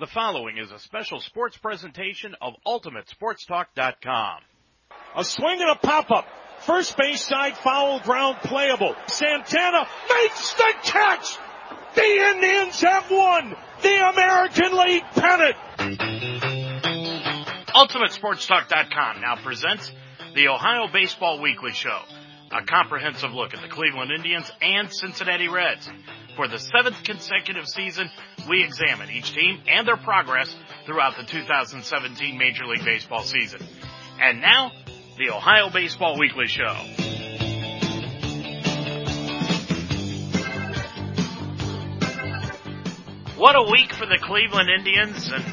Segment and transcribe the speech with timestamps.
[0.00, 4.42] The following is a special sports presentation of UltimateSportsTalk.com.
[5.16, 6.24] A swing and a pop-up.
[6.60, 8.94] First base side foul ground playable.
[9.08, 11.36] Santana makes the catch!
[11.96, 15.56] The Indians have won the American League pennant!
[17.66, 19.90] UltimateSportsTalk.com now presents
[20.36, 21.98] the Ohio Baseball Weekly Show,
[22.52, 25.90] a comprehensive look at the Cleveland Indians and Cincinnati Reds.
[26.38, 28.08] For the seventh consecutive season,
[28.48, 30.54] we examine each team and their progress
[30.86, 33.60] throughout the 2017 Major League Baseball season.
[34.20, 34.70] And now,
[35.18, 36.72] the Ohio Baseball Weekly Show.
[43.36, 45.44] What a week for the Cleveland Indians, and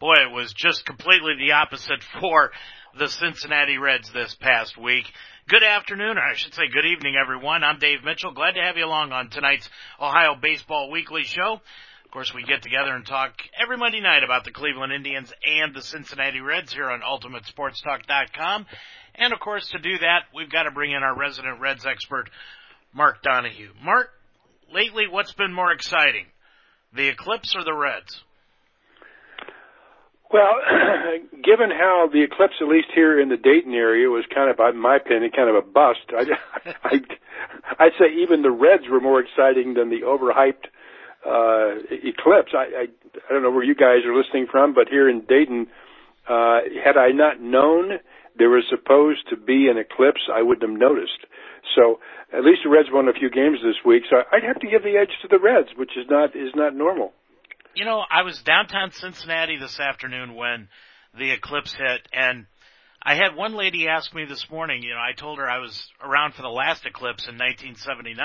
[0.00, 2.52] boy, it was just completely the opposite for
[2.98, 5.04] the Cincinnati Reds this past week.
[5.48, 7.62] Good afternoon, or I should say good evening, everyone.
[7.62, 8.32] I'm Dave Mitchell.
[8.32, 9.68] Glad to have you along on tonight's
[10.00, 11.60] Ohio Baseball Weekly Show.
[12.04, 15.74] Of course, we get together and talk every Monday night about the Cleveland Indians and
[15.74, 18.66] the Cincinnati Reds here on UltimateSportsTalk.com.
[19.16, 22.30] And of course, to do that, we've got to bring in our resident Reds expert,
[22.94, 23.72] Mark Donahue.
[23.84, 24.08] Mark,
[24.72, 26.26] lately, what's been more exciting?
[26.94, 28.22] The Eclipse or the Reds?
[30.32, 30.54] Well,
[31.44, 34.80] given how the eclipse, at least here in the Dayton area, was kind of, in
[34.80, 36.24] my opinion, kind of a bust, I,
[36.84, 37.00] I,
[37.78, 40.66] I'd say even the Reds were more exciting than the overhyped
[41.24, 42.52] uh, eclipse.
[42.54, 42.86] I, I,
[43.28, 45.68] I don't know where you guys are listening from, but here in Dayton,
[46.28, 47.98] uh, had I not known
[48.38, 51.24] there was supposed to be an eclipse, I wouldn't have noticed.
[51.74, 52.00] So
[52.32, 54.82] at least the Reds won a few games this week, so I'd have to give
[54.82, 57.12] the edge to the Reds, which is not is not normal.
[57.76, 60.68] You know, I was downtown Cincinnati this afternoon when
[61.12, 62.46] the eclipse hit and
[63.02, 65.86] I had one lady ask me this morning, you know, I told her I was
[66.02, 68.16] around for the last eclipse in 1979.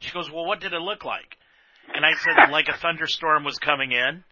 [0.00, 1.38] She goes, well, what did it look like?
[1.94, 4.22] And I said, like a thunderstorm was coming in.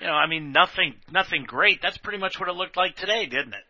[0.00, 1.78] You know, I mean, nothing, nothing great.
[1.80, 3.64] That's pretty much what it looked like today, didn't it?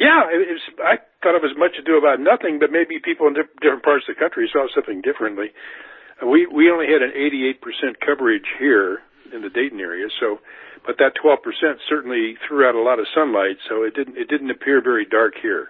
[0.00, 3.34] Yeah, it was, I thought it was much ado about nothing, but maybe people in
[3.34, 5.54] different parts of the country saw something differently.
[6.26, 7.60] We we only had an 88%
[8.04, 8.98] coverage here
[9.32, 10.38] in the Dayton area, so
[10.86, 11.36] but that 12%
[11.88, 15.34] certainly threw out a lot of sunlight, so it didn't it didn't appear very dark
[15.40, 15.68] here.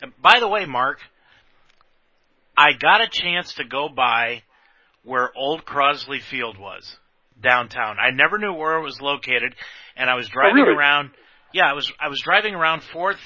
[0.00, 0.98] And by the way, Mark,
[2.56, 4.42] I got a chance to go by
[5.04, 6.96] where Old Crosley Field was
[7.40, 7.96] downtown.
[8.00, 9.54] I never knew where it was located,
[9.96, 10.76] and I was oh, driving oh, really?
[10.76, 11.10] around.
[11.52, 13.20] Yeah, I was I was driving around Fourth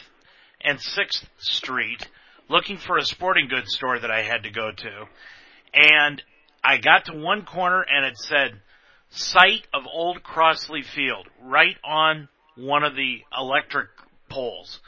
[0.60, 2.06] and Sixth Street
[2.48, 5.06] looking for a sporting goods store that I had to go to
[5.74, 6.22] and
[6.64, 8.60] I got to one corner and it said
[9.10, 13.88] site of Old Crosley Field right on one of the electric
[14.28, 14.80] poles.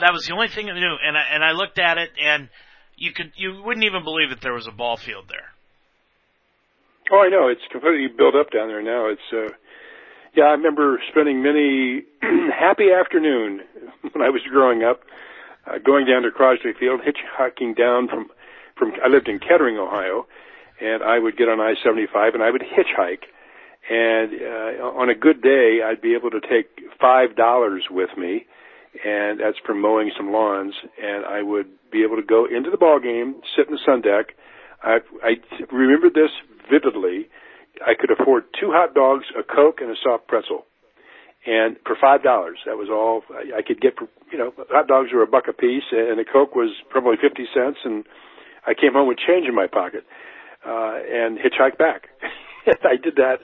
[0.00, 2.48] That was the only thing I knew, and I, and I looked at it, and
[2.96, 5.52] you could you wouldn't even believe that there was a ball field there.
[7.10, 9.08] Oh, I know it's completely built up down there now.
[9.08, 9.54] It's uh,
[10.34, 12.04] yeah, I remember spending many
[12.52, 13.60] happy afternoon
[14.12, 15.00] when I was growing up,
[15.66, 18.28] uh, going down to Crosley Field, hitchhiking down from
[18.76, 20.26] from I lived in Kettering, Ohio,
[20.80, 23.24] and I would get on I-75 and I would hitchhike.
[23.88, 28.46] And uh, on a good day, I'd be able to take five dollars with me,
[29.04, 30.74] and that's for mowing some lawns.
[31.00, 34.00] And I would be able to go into the ball game, sit in the sun
[34.02, 34.34] deck.
[34.82, 35.34] I, I
[35.72, 36.30] remember this
[36.70, 37.28] vividly.
[37.86, 40.64] I could afford two hot dogs, a coke, and a soft pretzel
[41.46, 42.58] and for five dollars.
[42.66, 43.96] That was all I, could get.
[43.96, 47.16] For, you know, hot dogs were a buck a piece, and a coke was probably
[47.22, 48.04] fifty cents, and
[48.66, 50.04] I came home with change in my pocket
[50.66, 52.08] uh, and hitchhiked back.
[52.66, 53.38] I did that.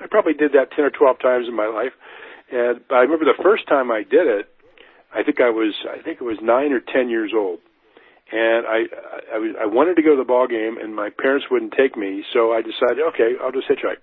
[0.00, 1.92] I probably did that ten or twelve times in my life.
[2.50, 4.48] And I remember the first time I did it.
[5.14, 7.60] I think I was I think it was nine or ten years old,
[8.32, 8.88] and I
[9.34, 11.96] I, was, I wanted to go to the ball game, and my parents wouldn't take
[11.96, 14.00] me, so I decided, okay, I'll just hitchhike.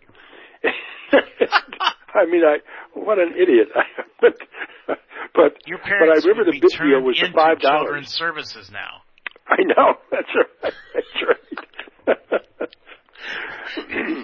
[2.14, 2.58] I mean, I
[2.94, 3.70] what an idiot!
[4.22, 4.38] but
[5.34, 7.86] but Your parents but I remember the big deal was five dollars.
[7.86, 9.02] Children's services now.
[9.52, 9.96] I know.
[10.12, 10.74] That's right.
[10.94, 12.70] That's right.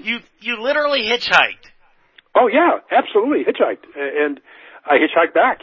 [0.04, 1.66] you you literally hitchhiked.
[2.36, 4.40] Oh yeah, absolutely hitchhiked, and
[4.86, 5.62] I hitchhiked back,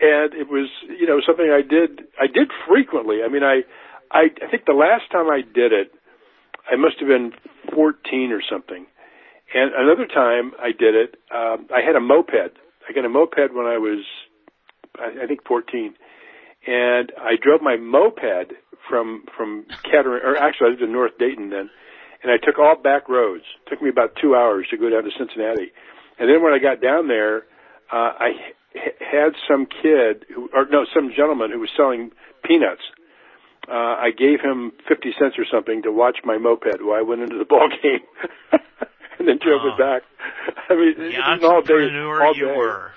[0.00, 3.18] and it was you know something I did I did frequently.
[3.24, 3.62] I mean I
[4.10, 5.92] I I think the last time I did it,
[6.70, 7.32] I must have been
[7.74, 8.86] fourteen or something,
[9.54, 12.56] and another time I did it, um, I had a moped.
[12.88, 14.04] I got a moped when I was
[14.98, 15.94] I, I think fourteen,
[16.66, 18.52] and I drove my moped
[18.88, 21.70] from from Kettering, or actually I lived in North Dayton then,
[22.22, 23.44] and I took all back roads.
[23.66, 25.72] It took me about two hours to go down to Cincinnati,
[26.18, 27.44] and then when I got down there,
[27.92, 28.28] uh, I
[28.74, 32.10] h- had some kid, who, or no, some gentleman who was selling
[32.44, 32.82] peanuts.
[33.66, 37.22] Uh, I gave him fifty cents or something to watch my moped while I went
[37.22, 38.00] into the ball game,
[39.18, 39.72] and then drove Oh.
[39.72, 40.02] it back.
[40.68, 42.56] I mean, The was all day, entrepreneur all you day.
[42.56, 42.90] were.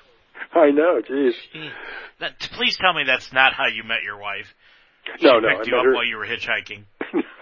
[0.54, 1.36] I know, geez.
[2.20, 4.48] That, please tell me that's not how you met your wife.
[5.20, 5.94] She No, no, I picked you met up her.
[5.94, 6.84] while you were hitchhiking.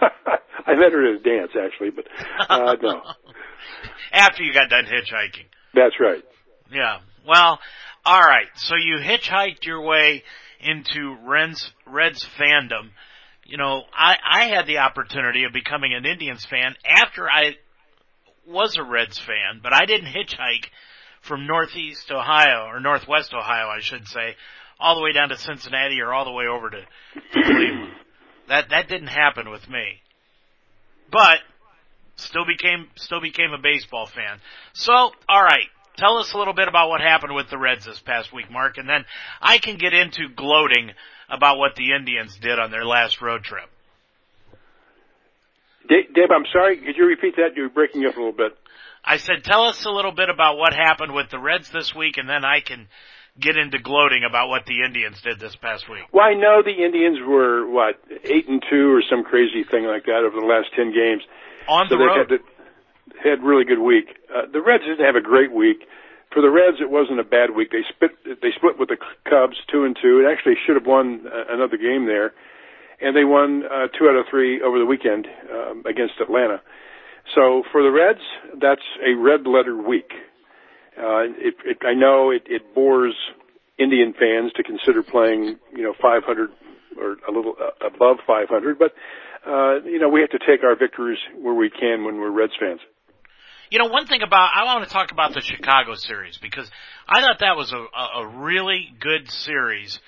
[0.66, 2.06] I met her at a dance actually, but
[2.48, 3.02] uh, no,
[4.12, 5.46] After you got done hitchhiking.
[5.74, 6.22] that's right.
[6.72, 6.98] Yeah.
[7.26, 7.58] Well,
[8.04, 8.46] all right.
[8.56, 10.22] So you hitchhiked your way
[10.60, 12.90] into Reds Reds fandom.
[13.44, 17.52] You know, I I had the opportunity of becoming an Indians fan after I
[18.46, 20.66] was a Reds fan, but I didn't hitchhike
[21.22, 24.34] from Northeast Ohio or Northwest Ohio, I should say,
[24.78, 27.92] all the way down to Cincinnati or all the way over to, to Cleveland.
[28.48, 30.00] That that didn't happen with me.
[31.10, 31.38] But
[32.16, 34.38] still became still became a baseball fan.
[34.72, 38.00] So, all right, tell us a little bit about what happened with the Reds this
[38.00, 39.04] past week, Mark, and then
[39.40, 40.92] I can get into gloating
[41.28, 43.68] about what the Indians did on their last road trip.
[45.88, 46.78] Dave, I'm sorry.
[46.78, 47.56] Could you repeat that?
[47.56, 48.56] You're breaking up a little bit.
[49.04, 52.16] I said, tell us a little bit about what happened with the Reds this week,
[52.16, 52.88] and then I can
[53.40, 56.04] get into gloating about what the Indians did this past week.
[56.12, 60.04] Well, I know the Indians were what eight and two or some crazy thing like
[60.06, 61.22] that over the last ten games.
[61.68, 62.18] On so the they road.
[62.18, 62.38] had the,
[63.22, 64.16] had really good week.
[64.30, 65.84] Uh, the Reds didn't have a great week.
[66.32, 67.70] For the Reds, it wasn't a bad week.
[67.70, 68.98] They split they split with the
[69.28, 70.24] Cubs two and two.
[70.24, 72.32] It actually should have won uh, another game there,
[73.00, 76.60] and they won uh, two out of three over the weekend um, against Atlanta.
[77.34, 78.22] So for the Reds,
[78.60, 80.12] that's a red letter week.
[80.98, 83.14] Uh, I know it, bores
[83.78, 86.50] Indian fans to consider playing, you know, 500
[86.98, 88.92] or a little uh, above 500, but
[89.46, 92.54] uh, you know we have to take our victories where we can when we're Reds
[92.58, 92.80] fans.
[93.70, 96.70] You know, one thing about I want to talk about the Chicago series because
[97.08, 99.98] I thought that was a, a really good series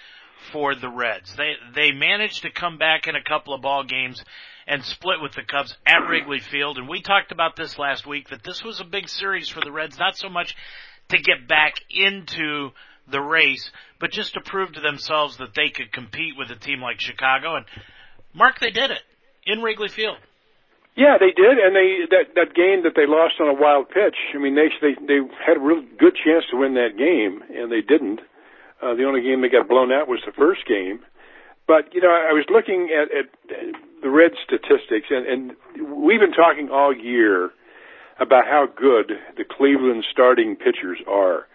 [0.53, 1.35] for the Reds.
[1.37, 4.23] They they managed to come back in a couple of ball games
[4.69, 8.29] and split with the Cubs at Wrigley Field, and we talked about this last week
[8.29, 10.55] that this was a big series for the Reds, not so much
[11.09, 12.69] to get back into
[13.11, 16.83] the race, but just to prove to themselves that they could compete with a team
[16.83, 17.57] like Chicago.
[17.57, 17.65] And
[18.35, 19.01] Mark, they did it
[19.47, 20.19] in Wrigley Field.
[20.95, 24.17] Yeah, they did, and they that that game that they lost on a wild pitch.
[24.35, 27.71] I mean, they they they had a real good chance to win that game, and
[27.73, 28.21] they didn't.
[28.83, 31.01] Uh, the only game they got blown out was the first game.
[31.69, 33.29] But you know, I was looking at, at
[34.03, 35.53] the Red statistics, and, and
[35.95, 37.51] we've been talking all year
[38.19, 41.47] about how good the Cleveland starting pitchers are,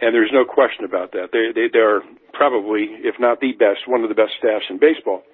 [0.00, 1.30] and there's no question about that.
[1.32, 2.00] They they they are
[2.32, 5.24] probably, if not the best, one of the best staffs in baseball.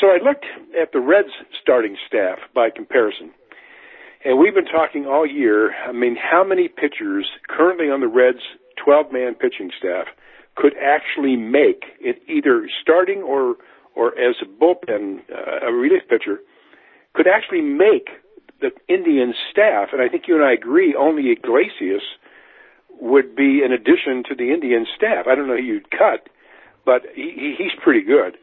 [0.00, 0.46] So I looked
[0.80, 3.32] at the Reds starting staff by comparison.
[4.24, 8.42] And we've been talking all year, I mean, how many pitchers currently on the Reds
[8.84, 10.06] 12 man pitching staff
[10.58, 13.54] could actually make it either starting or,
[13.94, 16.40] or as a bullpen, uh, a relief pitcher,
[17.14, 18.08] could actually make
[18.60, 22.02] the Indian staff, and I think you and I agree, only Iglesias
[23.00, 25.26] would be an addition to the Indian staff.
[25.30, 26.28] I don't know who you'd cut,
[26.84, 28.36] but he, he's pretty good.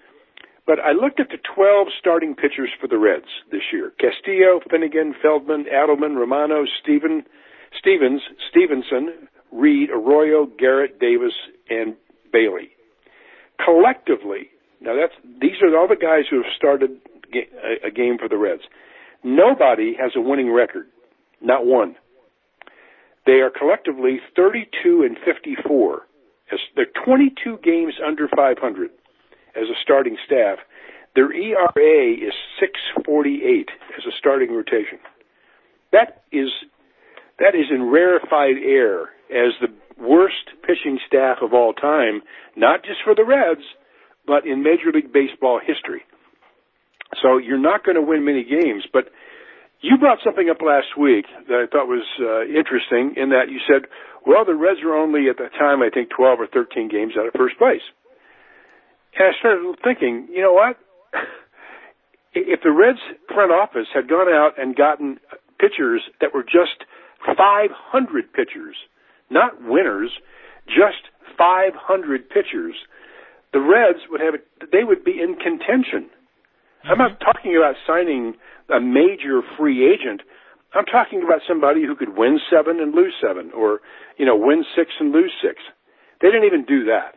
[0.65, 3.91] But I looked at the 12 starting pitchers for the Reds this year.
[3.99, 7.25] Castillo, Finnegan, Feldman, Adleman, Romano, Steven,
[7.77, 11.33] Stevens, Stephenson, Reed, Arroyo, Garrett, Davis,
[11.69, 11.95] and
[12.35, 12.69] Bailey.
[13.63, 14.51] Collectively,
[14.81, 16.99] now that's, these are all the guys who have started
[17.83, 18.63] a game for the Reds.
[19.23, 20.87] Nobody has a winning record.
[21.41, 21.95] Not one.
[23.25, 26.01] They are collectively 32 and 54.
[26.75, 28.91] They're 22 games under 500
[29.55, 30.59] as a starting staff.
[31.15, 34.99] Their ERA is 648 as a starting rotation.
[35.91, 36.49] That is
[37.39, 39.67] that is in rarefied air as the
[39.99, 42.21] worst pitching staff of all time,
[42.55, 43.65] not just for the Reds,
[44.27, 46.01] but in Major League Baseball history.
[47.21, 49.05] So you're not going to win many games, but
[49.81, 53.59] you brought something up last week that I thought was uh, interesting in that you
[53.67, 53.87] said,
[54.25, 57.27] well, the Reds are only at the time, I think, 12 or 13 games out
[57.27, 57.85] of first place.
[59.17, 60.77] And I started thinking, you know what?
[62.37, 62.99] If the Reds
[63.33, 65.21] front office had gone out and gotten
[65.57, 66.83] pitchers that were just
[67.25, 68.75] 500 pitchers,
[69.29, 70.11] not winners,
[70.67, 72.75] just 500 pitchers,
[73.53, 76.09] the Reds would have, a, they would be in contention.
[76.09, 76.91] Mm-hmm.
[76.91, 78.35] I'm not talking about signing
[78.73, 80.21] a major free agent.
[80.73, 83.79] I'm talking about somebody who could win seven and lose seven, or
[84.17, 85.55] you know, win six and lose six.
[86.21, 87.15] They didn't even do that.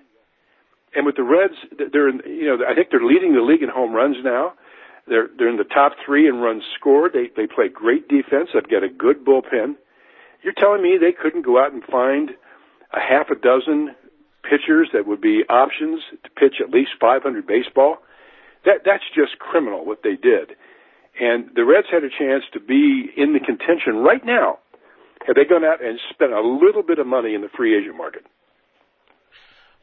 [0.95, 1.55] And with the Reds,
[1.93, 4.55] they're in, you know, I think they're leading the league in home runs now.
[5.07, 7.13] They're they're in the top three in runs scored.
[7.13, 8.51] They they play great defense.
[8.55, 9.77] They've got a good bullpen.
[10.43, 12.31] You're telling me they couldn't go out and find
[12.93, 13.95] a half a dozen
[14.43, 17.99] pitchers that would be options to pitch at least 500 baseball?
[18.65, 20.57] That that's just criminal what they did.
[21.21, 24.59] And the Reds had a chance to be in the contention right now,
[25.27, 27.97] had they gone out and spent a little bit of money in the free agent
[27.97, 28.23] market?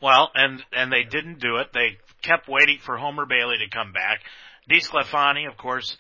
[0.02, 1.68] Well, and and they didn't do it.
[1.74, 4.22] They kept waiting for Homer Bailey to come back.
[4.70, 5.98] DeSclafani, of course,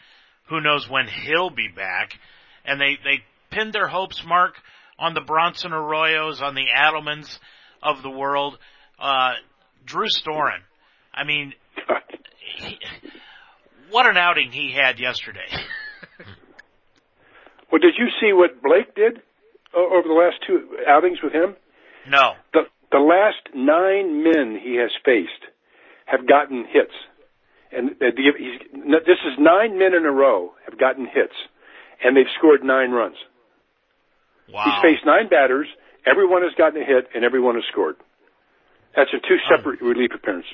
[0.49, 2.17] who knows when he'll be back.
[2.65, 3.23] And they they
[3.55, 4.55] pinned their hopes, Mark,
[4.99, 7.39] on the Bronson Arroyos, on the Adlemans
[7.81, 8.57] of the world.
[8.99, 9.31] Uh,
[9.85, 10.59] Drew Storen.
[11.13, 11.53] I mean,
[12.57, 12.77] he,
[13.89, 15.47] what an outing he had yesterday.
[17.71, 19.21] well, did you see what Blake did
[19.73, 21.55] over the last two outings with him?
[22.07, 22.33] No.
[22.53, 25.31] The the last nine men he has faced
[26.05, 26.93] have gotten hits,
[27.71, 28.59] and uh, he's,
[29.05, 31.33] this is nine men in a row have gotten hits,
[32.03, 33.17] and they've scored nine runs.
[34.51, 34.63] Wow.
[34.65, 35.67] He's faced nine batters.
[36.05, 37.95] Everyone has gotten a hit, and everyone has scored.
[38.95, 40.53] That's in two separate Un- relief appearances.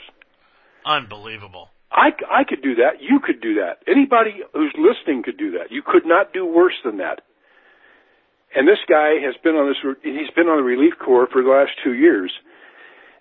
[0.85, 1.69] Unbelievable.
[1.91, 3.01] I, I could do that.
[3.01, 3.83] You could do that.
[3.85, 5.71] Anybody who's listening could do that.
[5.71, 7.21] You could not do worse than that.
[8.55, 11.49] And this guy has been on this, he's been on the relief corps for the
[11.49, 12.31] last two years,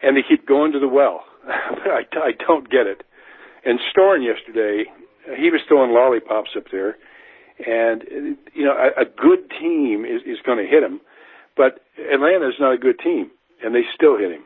[0.02, 1.24] and they keep going to the well.
[1.46, 3.02] I, I don't get it.
[3.64, 4.84] And Storen yesterday,
[5.36, 6.96] he was throwing lollipops up there,
[7.66, 11.00] and you know a, a good team is, is going to hit him,
[11.56, 13.30] but Atlanta is not a good team,
[13.62, 14.44] and they still hit him.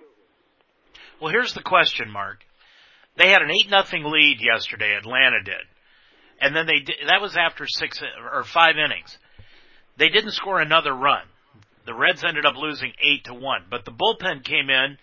[1.21, 2.38] Well, here's the question, Mark.
[3.16, 4.97] They had an eight nothing lead yesterday.
[4.97, 5.64] Atlanta did,
[6.40, 8.00] and then they did, that was after six
[8.33, 9.16] or five innings.
[9.97, 11.23] They didn't score another run.
[11.87, 14.99] The Reds ended up losing eight to one, but the bullpen came in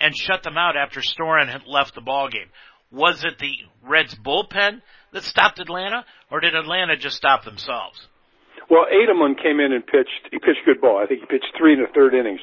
[0.00, 2.48] and shut them out after Storen had left the ball game.
[2.90, 3.52] Was it the
[3.82, 4.80] Reds bullpen
[5.12, 7.98] that stopped Atlanta, or did Atlanta just stop themselves?
[8.68, 10.30] Well, Adleman came in and pitched.
[10.30, 11.00] He pitched good ball.
[11.02, 12.40] I think he pitched three in the third innings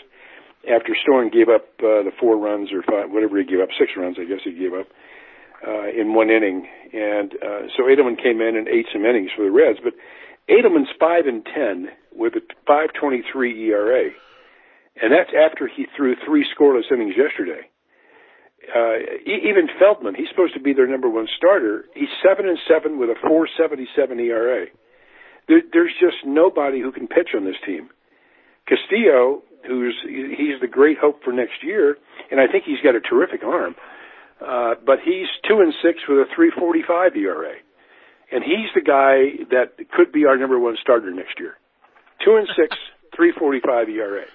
[0.67, 3.91] after Storen gave up uh, the four runs or five, whatever he gave up, six
[3.95, 4.87] runs, I guess he gave up
[5.65, 6.67] uh, in one inning.
[6.93, 9.79] And uh, so Adleman came in and ate some innings for the Reds.
[9.83, 9.93] But
[10.51, 13.23] Adleman's five and ten with a 5.23
[13.69, 14.09] ERA,
[15.01, 17.69] and that's after he threw three scoreless innings yesterday.
[18.63, 21.85] Uh, even Feldman, he's supposed to be their number one starter.
[21.93, 24.65] He's seven and seven with a 4.77 ERA.
[25.47, 27.89] There, there's just nobody who can pitch on this team.
[28.67, 31.97] Castillo, who's he's the great hope for next year,
[32.29, 33.75] and I think he's got a terrific arm.
[34.41, 37.55] Uh, but he's two and six with a 3.45 ERA
[38.31, 41.57] and he's the guy that could be our number one starter next year.
[42.23, 42.75] Two and six,
[43.15, 44.25] three forty five ERA.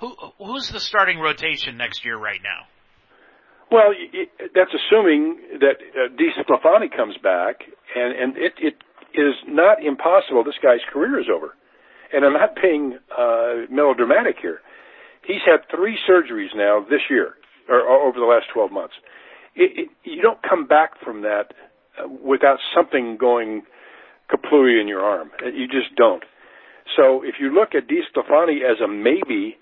[0.00, 2.66] Who who's the starting rotation next year right now?
[3.70, 3.92] Well,
[4.54, 7.62] that's assuming that uh, DeSclafani comes back,
[7.94, 8.76] and and it it
[9.14, 10.44] is not impossible.
[10.44, 11.54] This guy's career is over,
[12.12, 14.60] and I'm not being uh, melodramatic here.
[15.26, 17.34] He's had three surgeries now this year,
[17.68, 18.94] or, or over the last 12 months.
[19.54, 21.52] It, it, you don't come back from that
[22.24, 23.62] without something going
[24.30, 25.30] kaplowy in your arm.
[25.44, 26.22] You just don't.
[26.96, 29.56] So if you look at DeSclafani as a maybe,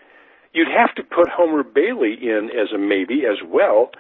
[0.53, 3.91] you'd have to put Homer Bailey in as a maybe as well,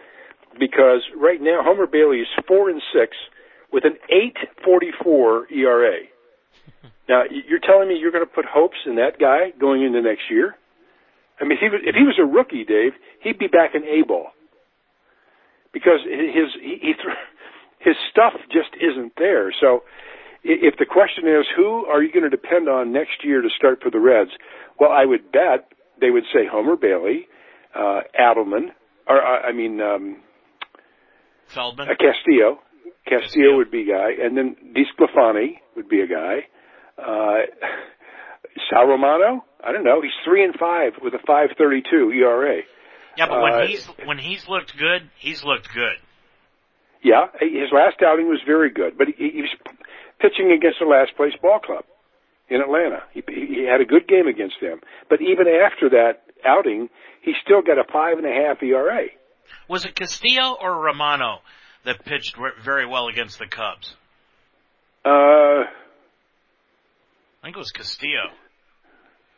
[0.58, 3.16] because right now Homer Bailey is four and six
[3.72, 5.98] with an eight forty four ERA.
[7.08, 10.22] Now you're telling me you're going to put hopes in that guy going into next
[10.28, 10.56] year?
[11.40, 13.84] I mean, if he was, if he was a rookie, Dave, he'd be back in
[13.84, 14.30] A ball
[15.72, 16.92] because his he, he
[17.78, 19.52] his stuff just isn't there.
[19.60, 19.84] So
[20.46, 23.82] if the question is who are you going to depend on next year to start
[23.82, 24.30] for the Reds,
[24.78, 27.26] well, I would bet they would say Homer Bailey,
[27.74, 28.70] uh, Adleman,
[29.08, 30.22] or uh, I mean um,
[31.48, 32.60] Feldman, uh, Castillo.
[33.06, 36.46] Castillo, Castillo would be a guy, and then DeSclafani would be a guy.
[36.98, 37.46] Uh,
[38.70, 40.00] Sal Romano, I don't know.
[40.00, 42.62] He's three and five with a five thirty two ERA.
[43.16, 45.96] Yeah, but when uh, he's when he's looked good, he's looked good.
[47.02, 49.54] Yeah, his last outing was very good, but he, he was
[50.20, 51.84] pitching against the last place ball club
[52.48, 53.02] in Atlanta.
[53.12, 56.88] He, he had a good game against them, but even after that outing,
[57.22, 59.06] he still got a five and a half ERA.
[59.68, 61.38] Was it Castillo or Romano
[61.84, 63.94] that pitched very well against the Cubs?
[65.04, 65.66] Uh, I
[67.42, 68.30] think it was Castillo.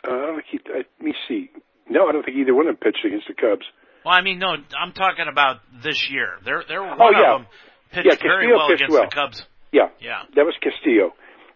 [0.07, 1.51] Uh, I don't think he, uh, let me see.
[1.91, 3.67] No, I don't think either one of them pitched against the Cubs.
[4.05, 6.39] Well, I mean, no, I'm talking about this year.
[6.45, 7.35] They're they're one oh, yeah.
[7.35, 7.47] of them
[7.93, 9.05] pitched yeah, very well against well.
[9.05, 9.43] the Cubs.
[9.73, 11.13] Yeah, yeah, that was Castillo.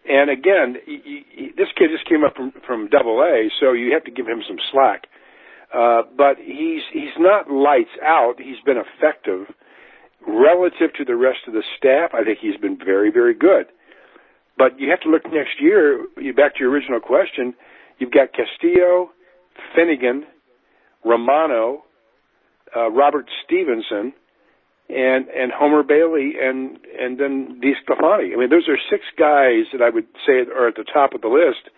[0.08, 3.92] And again, he, he, this kid just came up from from Double A, so you
[3.92, 5.06] have to give him some slack.
[5.72, 8.34] Uh, but he's he's not lights out.
[8.38, 9.46] He's been effective
[10.26, 12.10] relative to the rest of the staff.
[12.14, 13.66] I think he's been very very good.
[14.58, 16.04] But you have to look next year.
[16.18, 17.54] You back to your original question.
[17.98, 19.10] You've got Castillo,
[19.74, 20.24] Finnegan,
[21.04, 21.84] Romano,
[22.76, 24.12] uh, Robert Stephenson,
[24.88, 28.34] and and Homer Bailey, and and then DeSclafani.
[28.34, 31.20] I mean, those are six guys that I would say are at the top of
[31.20, 31.70] the list.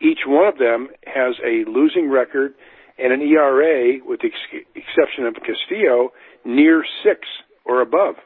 [0.00, 2.54] Each one of them has a losing record
[2.98, 6.12] and an ERA, with the ex- exception of Castillo,
[6.44, 7.20] near six
[7.64, 8.16] or above.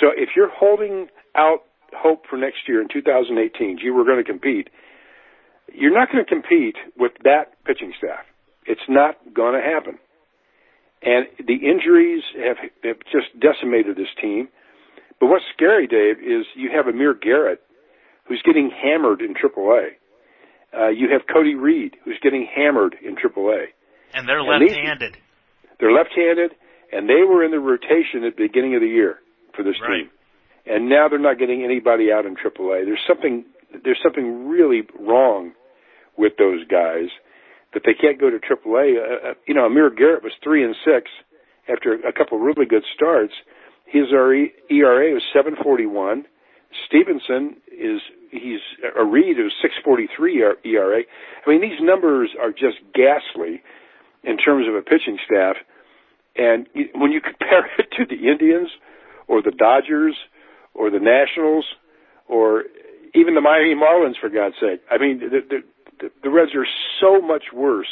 [0.00, 1.60] So if you're holding out
[1.94, 4.68] hope for next year in 2018, you we're going to compete,
[5.72, 8.24] you're not going to compete with that pitching staff.
[8.66, 9.98] It's not going to happen.
[11.02, 14.48] And the injuries have, have just decimated this team.
[15.18, 17.60] But what's scary, Dave, is you have Amir Garrett,
[18.24, 19.88] who's getting hammered in AAA.
[20.72, 23.66] Uh, you have Cody Reed, who's getting hammered in AAA.
[24.14, 25.14] And they're left-handed.
[25.14, 25.22] These,
[25.80, 26.52] they're left-handed,
[26.92, 29.18] and they were in the rotation at the beginning of the year
[29.54, 30.04] for this right.
[30.04, 30.10] team.
[30.64, 32.84] And now they're not getting anybody out in AAA.
[32.84, 33.44] There's something
[33.84, 35.52] there's something really wrong
[36.16, 37.08] with those guys
[37.74, 38.96] that they can't go to AAA.
[38.96, 41.10] Uh, uh, you know, Amir Garrett was three and six
[41.68, 43.32] after a couple of really good starts.
[43.86, 46.24] His ERA was 741.
[46.86, 48.00] Stephenson is
[48.30, 48.60] he's
[48.96, 51.02] a read of 643 ERA.
[51.46, 53.62] I mean, these numbers are just ghastly
[54.24, 55.56] in terms of a pitching staff.
[56.36, 58.68] And when you compare it to the Indians
[59.28, 60.16] or the Dodgers
[60.74, 61.66] or the Nationals
[62.26, 62.64] or
[63.14, 65.62] even the Miami Marlins, for God's sake, I mean, the,
[66.22, 66.66] the, Reds are
[67.00, 67.88] so much worse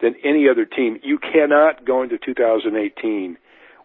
[0.00, 0.98] than any other team.
[1.02, 3.36] You cannot go into 2018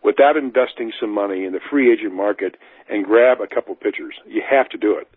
[0.03, 2.55] without investing some money in the free agent market
[2.89, 4.13] and grab a couple pitchers.
[4.27, 5.07] You have to do it.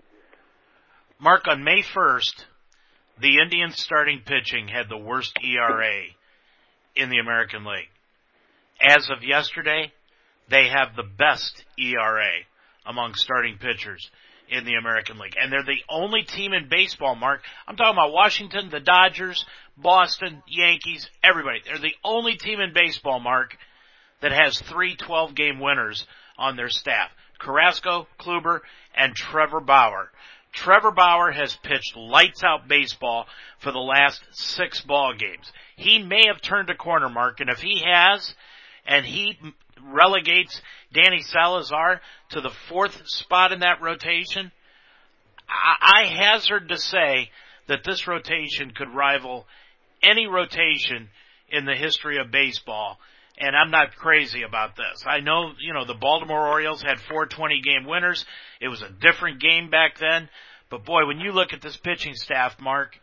[1.21, 2.45] Mark, on May 1st,
[3.21, 6.03] the Indians starting pitching had the worst ERA
[6.97, 7.89] in the American League.
[8.81, 9.93] As of yesterday,
[10.51, 12.43] they have the best ERA
[12.85, 14.11] among starting pitchers
[14.53, 15.35] in the American League.
[15.41, 17.41] And they're the only team in baseball, Mark.
[17.67, 19.45] I'm talking about Washington, the Dodgers,
[19.77, 21.61] Boston, Yankees, everybody.
[21.65, 23.57] They're the only team in baseball, Mark,
[24.21, 26.07] that has three 12 game winners
[26.37, 27.11] on their staff.
[27.39, 28.61] Carrasco, Kluber,
[28.95, 30.11] and Trevor Bauer.
[30.53, 33.27] Trevor Bauer has pitched lights out baseball
[33.59, 35.51] for the last six ball games.
[35.77, 38.35] He may have turned a corner, Mark, and if he has,
[38.87, 39.38] and he
[39.81, 40.61] relegates
[40.93, 44.53] Danny Salazar to the fourth spot in that rotation,
[45.49, 47.31] I, I hazard to say
[47.69, 49.47] that this rotation could rival
[50.03, 51.09] any rotation
[51.49, 52.99] in the history of baseball
[53.39, 55.05] and I'm not crazy about this.
[55.07, 58.25] I know, you know, the Baltimore Orioles had four 20 game winners.
[58.61, 60.29] It was a different game back then.
[60.71, 62.99] But boy, when you look at this pitching staff, Mark,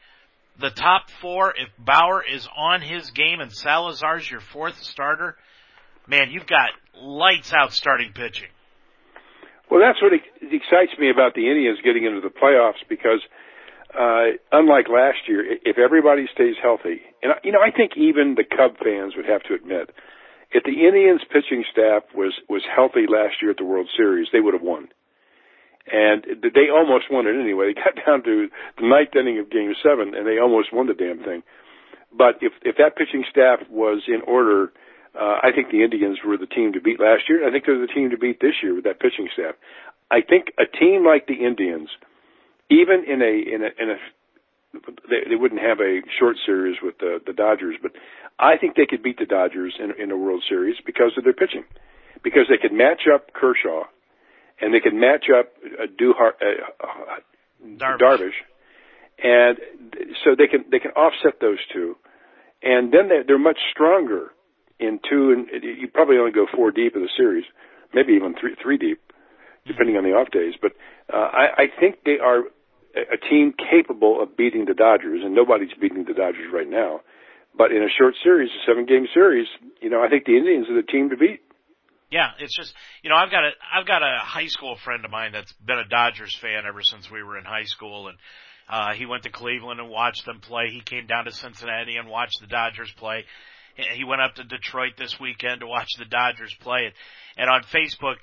[0.60, 5.36] the top four, if Bauer is on his game and Salazar's your fourth starter,
[6.10, 6.70] man, you've got
[7.02, 8.50] lights out starting pitching.
[9.70, 13.22] Well, that's what excites me about the Indians getting into the playoffs because,
[13.94, 18.44] uh, unlike last year, if everybody stays healthy, and you know, I think even the
[18.44, 19.94] Cub fans would have to admit
[20.52, 24.40] if the Indians pitching staff was was healthy last year at the World Series, they
[24.40, 24.90] would have won.
[25.92, 27.74] And they almost won it anyway.
[27.74, 30.94] They got down to the ninth inning of Game Seven, and they almost won the
[30.94, 31.44] damn thing.
[32.10, 36.38] But if if that pitching staff was in order, uh, I think the Indians were
[36.38, 37.48] the team to beat last year.
[37.48, 39.56] I think they're the team to beat this year with that pitching staff.
[40.12, 41.90] I think a team like the Indians,
[42.70, 43.98] even in a in a in a
[45.10, 47.92] they, they wouldn't have a short series with the, the Dodgers, but
[48.38, 51.34] I think they could beat the Dodgers in, in a World Series because of their
[51.34, 51.64] pitching,
[52.24, 53.86] because they could match up Kershaw,
[54.62, 57.20] and they could match up uh, Duhar, uh, uh,
[57.66, 58.00] Darvish.
[58.00, 58.40] Darvish,
[59.24, 59.58] and
[60.24, 61.96] so they can they can offset those two,
[62.62, 64.32] and then they, they're much stronger
[64.80, 67.46] in two, and you probably only go four deep in the series,
[67.94, 69.02] maybe even three three deep,
[69.66, 70.54] depending on the off days.
[70.62, 70.72] But
[71.14, 72.44] uh, I, I think they are
[72.96, 77.02] a team capable of beating the Dodgers, and nobody's beating the Dodgers right now.
[77.58, 79.48] But in a short series, a seven game series,
[79.82, 81.42] you know, I think the Indians are the team to beat.
[82.12, 85.12] Yeah, it's just you know I've got a I've got a high school friend of
[85.12, 88.18] mine that's been a Dodgers fan ever since we were in high school, and
[88.68, 90.70] uh, he went to Cleveland and watched them play.
[90.72, 93.26] He came down to Cincinnati and watched the Dodgers play.
[93.96, 96.86] He went up to Detroit this weekend to watch the Dodgers play.
[96.86, 96.94] And,
[97.38, 98.18] and on Facebook,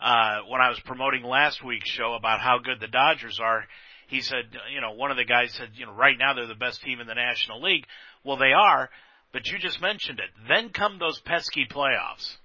[0.00, 3.64] uh, when I was promoting last week's show about how good the Dodgers are,
[4.08, 6.54] he said, you know, one of the guys said, you know, right now they're the
[6.54, 7.86] best team in the National League.
[8.24, 8.90] Well, they are,
[9.32, 10.30] but you just mentioned it.
[10.48, 12.36] Then come those pesky playoffs.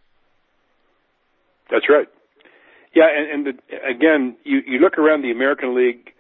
[1.70, 2.08] That's right.
[2.96, 6.14] Yeah, and, and the, again, you, you look around the American League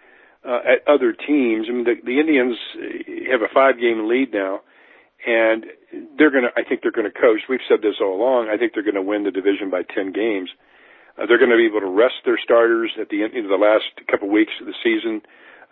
[0.45, 1.67] uh, at other teams.
[1.69, 2.57] I mean, the, the Indians
[3.31, 4.61] have a five-game lead now,
[5.25, 6.51] and they're going to.
[6.57, 7.41] I think they're going to coach.
[7.49, 8.49] We've said this all along.
[8.49, 10.49] I think they're going to win the division by ten games.
[11.17, 13.57] Uh, they're going to be able to rest their starters at the end of the
[13.57, 15.21] last couple weeks of the season,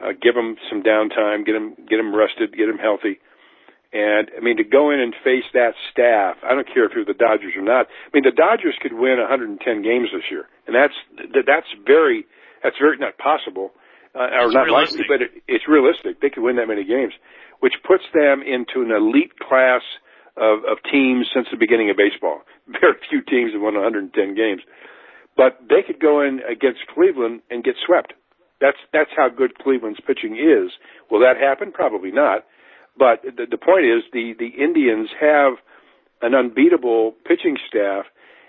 [0.01, 3.19] uh, give them some downtime, get them get them rested, get them healthy.
[3.93, 7.05] And I mean, to go in and face that staff, I don't care if you're
[7.05, 7.87] the Dodgers or not.
[7.87, 10.95] I mean, the Dodgers could win 110 games this year, and that's
[11.45, 12.25] that's very
[12.63, 13.71] that's very not possible.
[14.15, 14.99] uh, or It's not realistic.
[14.99, 16.19] likely, but it, it's realistic.
[16.19, 17.13] They could win that many games,
[17.59, 19.83] which puts them into an elite class
[20.37, 22.41] of, of teams since the beginning of baseball.
[22.67, 24.61] Very few teams have won 110 games,
[25.37, 28.13] but they could go in against Cleveland and get swept.
[28.61, 30.71] That's that's how good Cleveland's pitching is.
[31.11, 31.71] Will that happen?
[31.71, 32.45] Probably not.
[32.97, 35.53] But the, the point is, the the Indians have
[36.21, 38.05] an unbeatable pitching staff,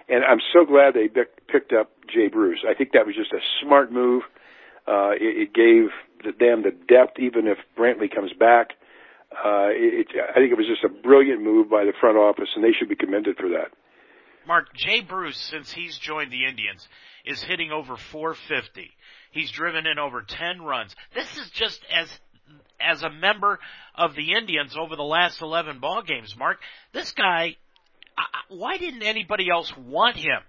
[0.08, 1.08] and I'm so glad they
[1.50, 2.64] picked up Jay Bruce.
[2.68, 4.22] I think that was just a smart move.
[4.86, 5.90] Uh, it, it gave
[6.38, 8.70] them the depth, even if Brantley comes back.
[9.32, 12.64] Uh, it, I think it was just a brilliant move by the front office, and
[12.64, 13.70] they should be commended for that.
[14.46, 16.86] Mark, Jay Bruce, since he's joined the Indians,
[17.24, 18.90] is hitting over 450.
[19.32, 20.94] He's driven in over 10 runs.
[21.14, 22.08] This is just as
[22.78, 23.58] as a member
[23.94, 26.58] of the Indians over the last 11 ball games, Mark.
[26.92, 27.56] This guy,
[28.48, 30.40] why didn't anybody else want him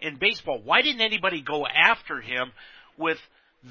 [0.00, 0.60] in baseball?
[0.64, 2.52] Why didn't anybody go after him
[2.96, 3.18] with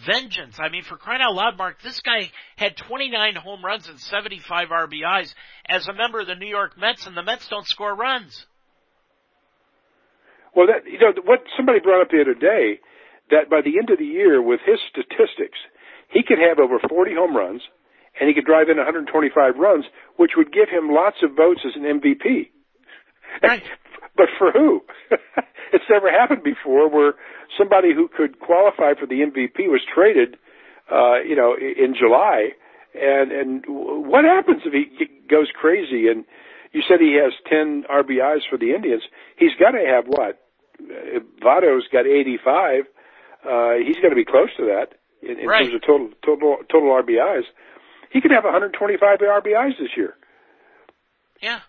[0.06, 0.58] vengeance?
[0.60, 4.70] I mean, for crying out loud, Mark, this guy had 29 home runs and 75
[4.70, 5.34] RBIs
[5.68, 8.46] as a member of the New York Mets, and the Mets don't score runs.
[10.56, 12.80] Well, that you know what somebody brought up the other day
[13.32, 15.58] that by the end of the year, with his statistics,
[16.10, 17.62] he could have over 40 home runs,
[18.20, 19.86] and he could drive in 125 runs,
[20.18, 22.50] which would give him lots of votes as an MVP.
[23.42, 23.64] Right.
[24.16, 24.82] but for who?
[25.74, 27.14] it's never happened before where
[27.58, 30.38] somebody who could qualify for the MVP was traded,
[30.92, 32.50] uh, you know, in July.
[32.94, 36.08] And, and what happens if he goes crazy?
[36.08, 36.26] And
[36.72, 39.04] you said he has 10 RBIs for the Indians.
[39.38, 40.40] He's got to have what?
[41.42, 42.86] Votto's got 85.
[43.44, 45.64] Uh, he's got to be close to that in, in right.
[45.64, 47.44] terms of total, total, total RBIs.
[48.12, 50.16] He could have 125 RBIs this year.
[51.42, 51.60] Yeah.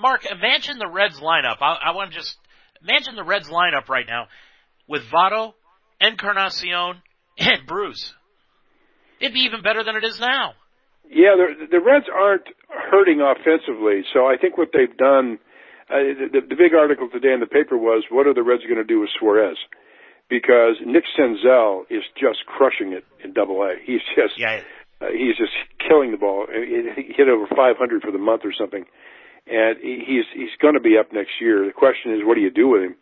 [0.00, 1.58] Mark, imagine the Reds lineup.
[1.60, 2.36] I, I want to just
[2.82, 4.26] imagine the Reds lineup right now
[4.88, 5.52] with Votto,
[6.00, 7.02] Encarnacion,
[7.38, 8.14] and Bruce.
[9.20, 10.54] It'd be even better than it is now.
[11.10, 15.38] Yeah, the, the Reds aren't hurting offensively, so I think what they've done.
[15.88, 18.76] Uh, the, the big article today in the paper was, "What are the Reds going
[18.76, 19.56] to do with Suarez?"
[20.28, 23.76] Because Nick Senzel is just crushing it in Double A.
[23.82, 24.60] He's just yeah.
[25.00, 26.46] uh, he's just killing the ball.
[26.52, 28.84] He hit over 500 for the month or something
[29.50, 31.64] and he's he's going to be up next year.
[31.64, 32.96] The question is, what do you do with him?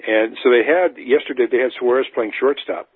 [0.00, 1.46] And so they had yesterday.
[1.50, 2.88] They had Suarez playing shortstop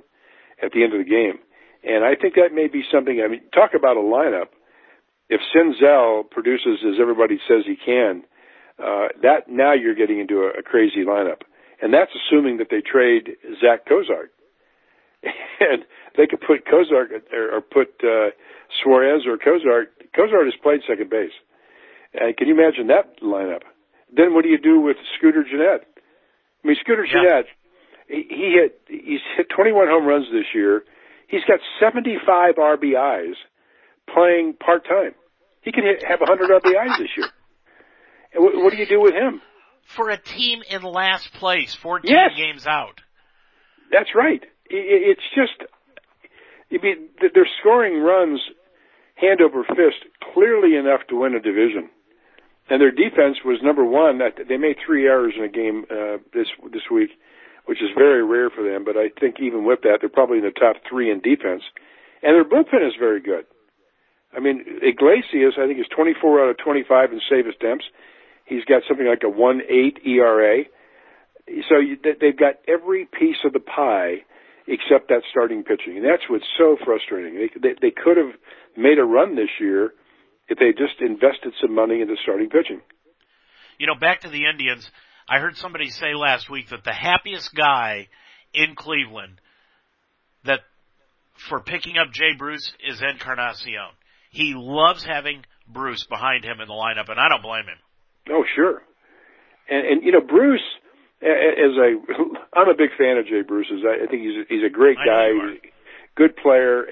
[0.63, 1.41] at the end of the game,
[1.83, 3.23] and I think that may be something.
[3.25, 4.53] I mean, talk about a lineup.
[5.31, 8.25] If Senzel produces as everybody says he can,
[8.79, 11.41] uh, that now you're getting into a, a crazy lineup,
[11.81, 14.33] and that's assuming that they trade Zach Cozart,
[15.25, 15.85] and
[16.17, 18.31] they could put Cozart or, or put uh,
[18.83, 19.93] Suarez or Cozart.
[20.15, 21.33] Cozart has played second base.
[22.15, 23.63] Uh, can you imagine that lineup?
[24.15, 25.87] Then what do you do with Scooter Gennett?
[26.63, 27.13] I mean, Scooter yeah.
[27.13, 27.47] Gennett,
[28.09, 30.85] he, he hit, he's hit 21 home runs this year.
[31.29, 33.35] He's got 75 RBIs
[34.13, 35.15] playing part time.
[35.63, 37.29] He can hit, have 100 RBIs this year.
[38.35, 39.41] And what, what do you do with him?
[39.97, 42.31] For a team in last place, 14 yes.
[42.37, 43.01] games out.
[43.91, 44.43] That's right.
[44.67, 45.69] It, it's just,
[46.73, 48.41] I mean, they're scoring runs
[49.17, 51.91] hand over fist, clearly enough to win a division
[52.71, 54.21] and their defense was number one.
[54.49, 57.11] They made three errors in a game uh, this this week,
[57.67, 58.85] which is very rare for them.
[58.85, 61.63] But I think even with that, they're probably in the top three in defense,
[62.23, 63.45] and their bullpen is very good.
[64.35, 67.85] I mean, Iglesias, I think, is 24 out of 25 in save attempts.
[68.45, 70.65] He's got something like a 1.8 ERA.
[71.69, 74.23] So you, they've got every piece of the pie
[74.69, 77.35] except that starting pitching, and that's what's so frustrating.
[77.35, 78.39] They they, they could have
[78.77, 79.91] made a run this year
[80.51, 82.83] if they just invested some money into starting pitching.
[83.79, 84.91] You know, back to the Indians,
[85.29, 88.09] I heard somebody say last week that the happiest guy
[88.53, 89.41] in Cleveland
[90.45, 90.61] that
[91.49, 93.95] for picking up Jay Bruce is Encarnacion.
[94.31, 97.79] He loves having Bruce behind him in the lineup, and I don't blame him.
[98.31, 98.83] Oh, sure.
[99.69, 100.67] And, and you know, Bruce,
[101.23, 101.95] as a,
[102.59, 103.83] I'm a big fan of Jay Bruce's.
[103.87, 105.31] I think he's a, he's a great guy,
[106.17, 106.85] good player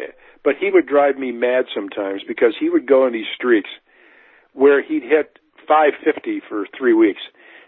[0.45, 3.71] but he would drive me mad sometimes because he would go in these streaks
[4.53, 7.21] where he'd hit 550 for three weeks.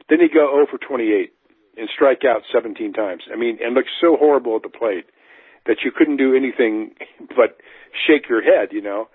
[0.09, 1.33] Then he'd go 0 for 28
[1.77, 3.23] and strike out 17 times.
[3.33, 5.07] I mean, and look so horrible at the plate
[5.67, 6.95] that you couldn't do anything
[7.37, 7.59] but
[8.07, 9.09] shake your head, you know.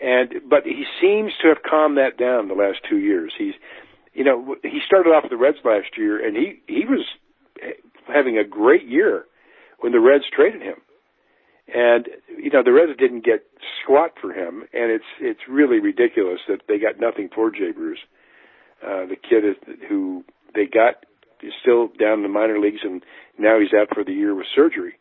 [0.00, 3.32] And but he seems to have calmed that down the last two years.
[3.36, 3.54] He's,
[4.12, 7.06] you know, he started off with the Reds last year, and he he was
[8.06, 9.24] having a great year
[9.80, 10.76] when the Reds traded him.
[11.72, 13.44] And you know the Reds didn't get
[13.82, 17.98] squat for him, and it's it's really ridiculous that they got nothing for Jay Bruce.
[18.82, 19.56] Uh, the kid is,
[19.88, 20.24] who
[20.54, 21.04] they got
[21.42, 23.02] is still down in the minor leagues, and
[23.38, 24.94] now he's out for the year with surgery.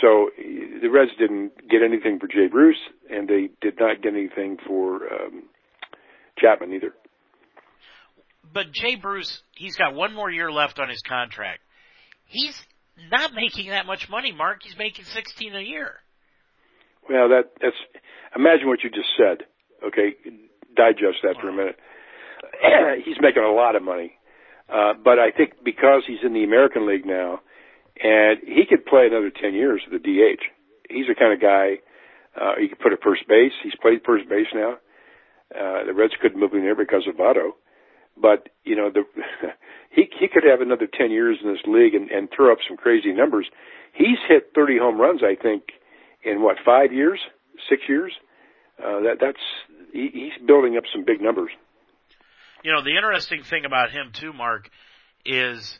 [0.00, 4.56] So the Reds didn't get anything for Jay Bruce, and they did not get anything
[4.66, 5.44] for um,
[6.38, 6.92] Chapman either.
[8.52, 11.60] But Jay Bruce, he's got one more year left on his contract.
[12.26, 12.60] He's
[13.10, 14.62] not making that much money, Mark.
[14.62, 15.94] He's making sixteen a year.
[17.08, 17.76] Well, that that's
[18.34, 19.46] imagine what you just said.
[19.84, 20.16] Okay,
[20.74, 21.76] digest that for a minute.
[23.04, 24.12] he's making a lot of money,
[24.72, 27.40] uh, but I think because he's in the American League now,
[28.02, 30.42] and he could play another 10 years at the DH.
[30.90, 31.80] He's the kind of guy,
[32.40, 33.52] uh, he could put at first base.
[33.62, 34.76] He's played first base now.
[35.54, 37.52] Uh, the Reds couldn't move him there because of Votto.
[38.20, 39.02] But, you know, the,
[39.90, 42.76] he, he could have another 10 years in this league and, and throw up some
[42.76, 43.48] crazy numbers.
[43.92, 45.64] He's hit 30 home runs, I think,
[46.22, 47.20] in what, five years?
[47.68, 48.12] Six years?
[48.78, 49.40] Uh, that, that's,
[49.92, 51.50] he, he's building up some big numbers.
[52.62, 54.68] You know, the interesting thing about him too, Mark,
[55.24, 55.78] is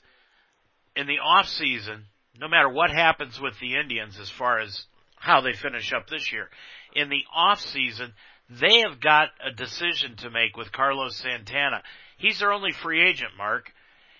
[0.94, 2.04] in the off season,
[2.38, 4.84] no matter what happens with the Indians as far as
[5.16, 6.48] how they finish up this year,
[6.94, 8.12] in the off season,
[8.48, 11.82] they have got a decision to make with Carlos Santana.
[12.16, 13.72] He's their only free agent, Mark.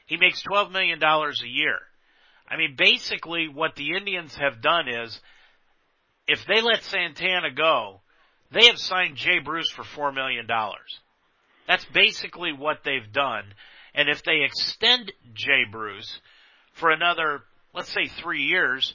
[0.06, 1.78] He makes $12 million a year.
[2.48, 5.20] I mean, basically what the Indians have done is,
[6.28, 8.00] if they let Santana go,
[8.52, 10.46] they have signed Jay Bruce for $4 million.
[11.66, 13.44] That's basically what they've done.
[13.94, 16.20] And if they extend Jay Bruce,
[16.74, 17.42] for another,
[17.74, 18.94] let's say three years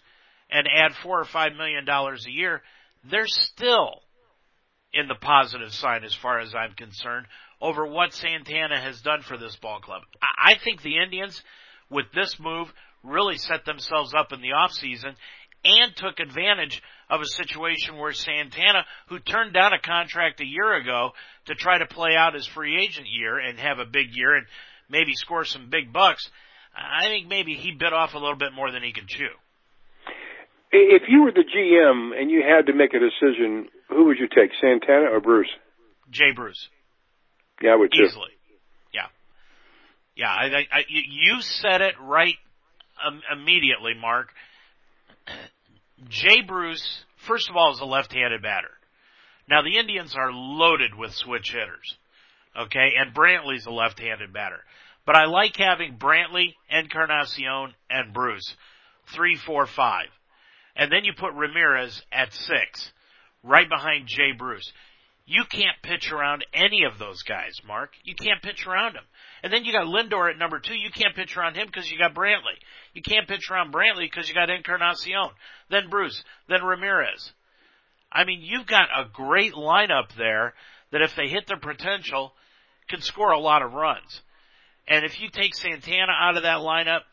[0.50, 2.62] and add four or five million dollars a year,
[3.10, 4.02] they're still
[4.94, 7.26] in the positive side as far as I'm concerned
[7.62, 10.02] over what Santana has done for this ball club.
[10.22, 11.42] I think the Indians,
[11.90, 15.16] with this move, really set themselves up in the offseason
[15.64, 20.76] and took advantage of a situation where Santana, who turned down a contract a year
[20.76, 21.12] ago
[21.46, 24.46] to try to play out his free agent year and have a big year and
[24.90, 26.30] maybe score some big bucks,
[26.76, 29.30] I think maybe he bit off a little bit more than he can chew.
[30.72, 34.28] If you were the GM and you had to make a decision, who would you
[34.28, 35.50] take, Santana or Bruce?
[36.10, 36.70] Jay Bruce.
[37.62, 38.04] Yeah, I would too.
[38.04, 38.32] Easily.
[38.94, 39.08] Yeah.
[40.16, 42.36] Yeah, I, I, I, you said it right
[43.06, 44.30] um, immediately, Mark.
[46.10, 48.72] Jay Bruce, first of all, is a left-handed batter.
[49.50, 51.98] Now the Indians are loaded with switch hitters.
[52.58, 54.60] Okay, and Brantley's a left-handed batter.
[55.06, 58.56] But I like having Brantley, Encarnacion, and Bruce.
[59.16, 60.08] Three, four, five.
[60.76, 62.92] And then you put Ramirez at six,
[63.44, 64.72] right behind Jay Bruce.
[65.32, 67.92] You can't pitch around any of those guys, Mark.
[68.04, 69.06] You can't pitch around them.
[69.42, 70.76] And then you got Lindor at number two.
[70.76, 72.60] You can't pitch around him because you got Brantley.
[72.94, 75.30] You can't pitch around Brantley because you got Encarnacion.
[75.70, 76.22] Then Bruce.
[76.50, 77.32] Then Ramirez.
[78.12, 80.54] I mean, you've got a great lineup there
[80.92, 82.34] that if they hit their potential,
[82.90, 84.22] can score a lot of runs.
[84.86, 87.04] And if you take Santana out of that lineup,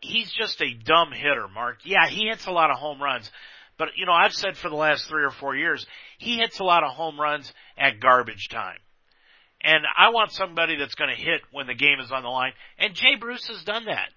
[0.00, 1.80] he's just a dumb hitter, Mark.
[1.84, 3.30] Yeah, he hits a lot of home runs.
[3.78, 5.86] But, you know, I've said for the last three or four years,
[6.18, 8.78] he hits a lot of home runs at garbage time.
[9.62, 12.52] And I want somebody that's going to hit when the game is on the line.
[12.78, 14.08] And Jay Bruce has done that.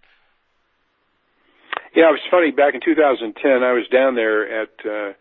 [1.96, 2.52] Yeah, it was funny.
[2.52, 5.14] Back in 2010, I was down there at uh,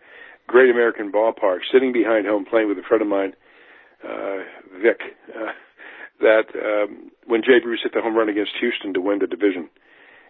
[0.46, 3.32] Great American Ballpark, sitting behind home plate with a friend of mine,
[4.04, 4.44] uh,
[4.82, 5.00] Vic.
[5.28, 5.52] Uh,
[6.20, 9.68] that um, when Jay Bruce hit the home run against Houston to win the division.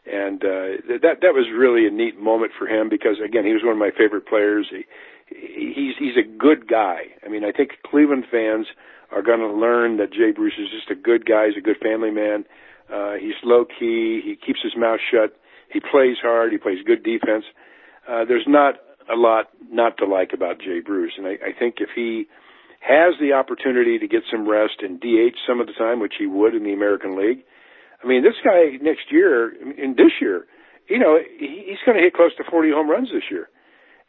[0.06, 3.62] And uh, that that was really a neat moment for him because again he was
[3.62, 4.66] one of my favorite players.
[4.70, 4.84] He,
[5.28, 7.12] he's he's a good guy.
[7.24, 8.66] I mean I think Cleveland fans
[9.12, 11.48] are going to learn that Jay Bruce is just a good guy.
[11.48, 12.44] He's a good family man.
[12.92, 14.20] Uh, he's low key.
[14.24, 15.36] He keeps his mouth shut.
[15.70, 16.50] He plays hard.
[16.50, 17.44] He plays good defense.
[18.08, 18.76] Uh, there's not
[19.12, 22.26] a lot not to like about Jay Bruce, and I, I think if he
[22.80, 26.26] has the opportunity to get some rest and DH some of the time, which he
[26.26, 27.44] would in the American League.
[28.02, 30.46] I mean, this guy next year, in this year,
[30.88, 33.48] you know, he's going to hit close to 40 home runs this year.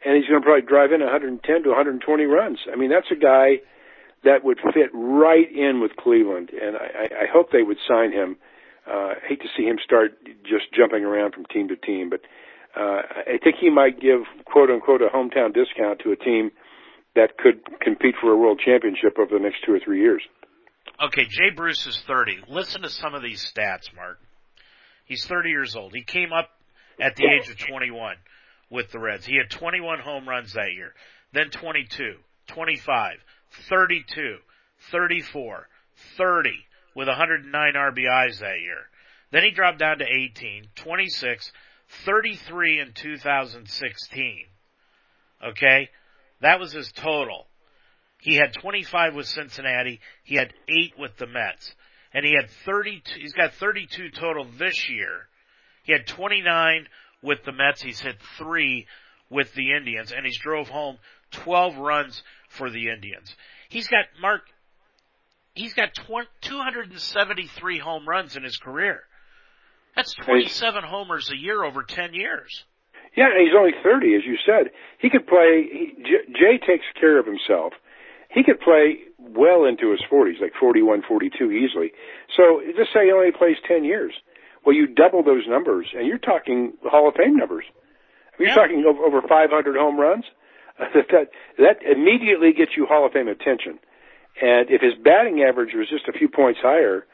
[0.04, 2.58] And he's going to probably drive in 110 to 120 runs.
[2.72, 3.62] I mean, that's a guy
[4.24, 6.50] that would fit right in with Cleveland.
[6.50, 8.36] And I, I hope they would sign him.
[8.90, 12.20] Uh, hate to see him start just jumping around from team to team, but
[12.74, 16.50] uh, I think he might give quote unquote a hometown discount to a team
[17.14, 20.22] that could compete for a world championship over the next two or three years.
[21.04, 22.42] Okay, Jay Bruce is 30.
[22.48, 24.18] Listen to some of these stats, Mark.
[25.04, 25.94] He's 30 years old.
[25.94, 26.48] He came up
[27.00, 28.16] at the age of 21
[28.70, 29.26] with the Reds.
[29.26, 30.94] He had 21 home runs that year,
[31.32, 32.14] then 22,
[32.48, 33.12] 25,
[33.68, 34.36] 32,
[34.90, 35.68] 34,
[36.16, 36.50] 30
[36.94, 38.88] with 109 RBIs that year.
[39.30, 41.52] Then he dropped down to 18, 26,
[42.04, 44.44] 33 in 2016.
[45.44, 45.88] Okay?
[46.40, 47.46] That was his total.
[48.22, 49.98] He had 25 with Cincinnati.
[50.22, 51.74] He had 8 with the Mets.
[52.14, 55.26] And he had 32, he's got 32 total this year.
[55.82, 56.86] He had 29
[57.20, 57.82] with the Mets.
[57.82, 58.86] He's hit three
[59.28, 60.98] with the Indians and he's drove home
[61.32, 63.34] 12 runs for the Indians.
[63.68, 64.42] He's got Mark,
[65.54, 65.88] he's got
[66.42, 69.00] 273 home runs in his career.
[69.96, 72.64] That's 27 homers a year over 10 years.
[73.16, 74.70] Yeah, and he's only 30, as you said.
[74.98, 75.92] He could play, he,
[76.38, 77.72] Jay takes care of himself.
[78.32, 81.92] He could play well into his 40s, like 41, 42 easily.
[82.36, 84.14] So just say he only plays 10 years.
[84.64, 87.64] Well, you double those numbers, and you're talking Hall of Fame numbers.
[88.38, 88.54] You're yeah.
[88.54, 90.24] talking over, over 500 home runs.
[90.78, 93.78] that, that that immediately gets you Hall of Fame attention.
[94.40, 97.06] And if his batting average was just a few points higher,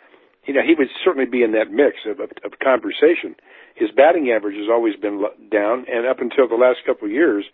[0.47, 3.35] you know, he would certainly be in that mix of, of, of conversation.
[3.75, 7.45] His batting average has always been down, and up until the last couple of years,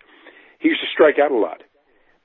[0.59, 1.63] he used to strike out a lot.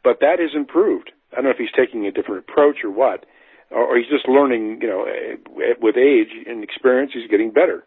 [0.05, 1.11] But that has improved.
[1.33, 3.27] I don't know if he's taking a different approach or what,
[3.71, 4.81] or, he's just learning.
[4.83, 7.85] You know, eh, with age and experience, he's getting better.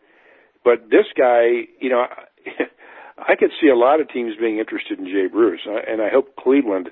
[0.64, 2.06] But this guy, you know,
[3.18, 6.36] I could see a lot of teams being interested in Jay Bruce, and I hope
[6.36, 6.90] Cleveland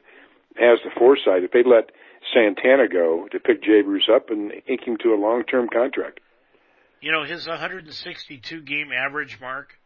[0.58, 1.92] has the foresight if they let
[2.34, 6.20] Santana go to pick Jay Bruce up and ink him to a long-term contract.
[7.00, 9.80] You know, his 162 game average mark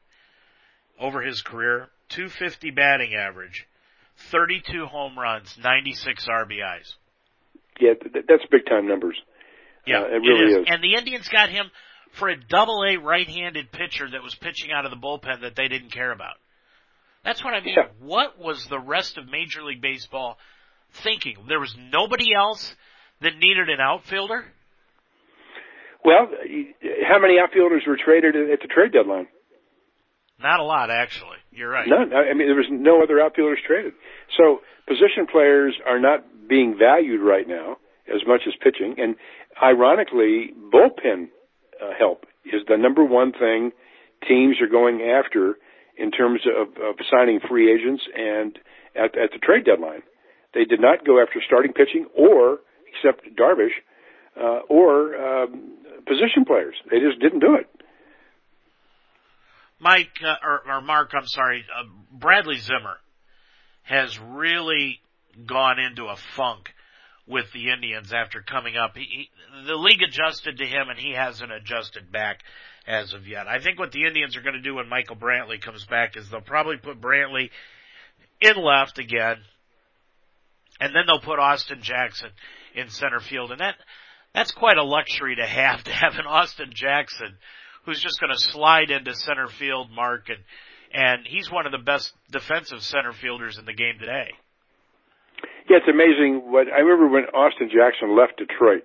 [0.99, 3.67] over his career, 250 batting average,
[4.32, 6.95] 32 home runs, 96 RBIs.
[7.80, 7.93] Yeah,
[8.28, 9.17] that's big time numbers.
[9.86, 10.58] Yeah, uh, it really is.
[10.60, 10.65] is.
[10.67, 11.69] And the Indians got him
[12.13, 15.67] for a double A right-handed pitcher that was pitching out of the bullpen that they
[15.67, 16.36] didn't care about.
[17.23, 17.75] That's what I mean.
[17.75, 17.89] Yeah.
[17.99, 20.38] What was the rest of Major League Baseball
[21.04, 21.38] thinking?
[21.47, 22.75] There was nobody else
[23.21, 24.45] that needed an outfielder?
[26.04, 26.28] Well,
[27.10, 29.28] how many outfielders were traded at the trade deadline?
[30.39, 31.38] Not a lot, actually.
[31.56, 31.88] You're right.
[31.88, 32.13] None.
[32.13, 33.94] I mean, there was no other outfielders traded.
[34.38, 37.78] So position players are not being valued right now
[38.13, 38.96] as much as pitching.
[38.98, 39.15] And
[39.62, 41.30] ironically, bullpen
[41.82, 43.72] uh, help is the number one thing
[44.28, 45.56] teams are going after
[45.98, 48.60] in terms of, of signing free agents and
[48.96, 50.04] at, at the trade deadline.
[50.54, 53.76] They did not go after starting pitching or, except Darvish,
[54.39, 56.76] uh, or um, position players.
[56.91, 57.68] They just didn't do it.
[59.86, 62.98] Mike uh, or, or Mark, I'm sorry, uh, Bradley Zimmer
[63.84, 65.00] has really
[65.45, 66.74] gone into a funk
[67.28, 68.98] with the Indians after coming up.
[68.98, 69.30] He, he,
[69.67, 72.39] the league adjusted to him and he hasn't adjusted back
[72.88, 73.48] as of yet.
[73.48, 76.28] I think what the Indians are going to do when Michael Brantley comes back is
[76.30, 77.52] they'll probably put Brantley
[78.41, 79.38] in left again
[80.80, 82.32] and then they'll put Austin Jackson
[82.74, 83.76] in center field and that
[84.34, 87.38] that's quite a luxury to have to have an Austin Jackson
[87.86, 90.39] who's just going to slide into center field mark and
[90.93, 94.32] and he's one of the best defensive center fielders in the game today.
[95.69, 98.84] Yeah, it's amazing what I remember when Austin Jackson left Detroit.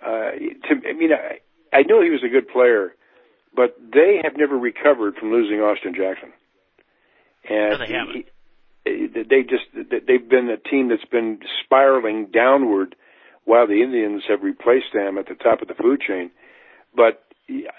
[0.00, 0.30] Uh,
[0.68, 1.40] to, I mean, I,
[1.76, 2.94] I know he was a good player,
[3.54, 6.32] but they have never recovered from losing Austin Jackson.
[7.48, 8.14] And no, they haven't.
[8.16, 8.26] He,
[8.84, 12.94] they just they've been a team that's been spiraling downward
[13.44, 16.30] while the Indians have replaced them at the top of the food chain.
[16.94, 17.24] But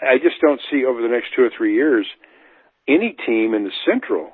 [0.01, 2.05] I just don't see over the next two or three years
[2.88, 4.31] any team in the Central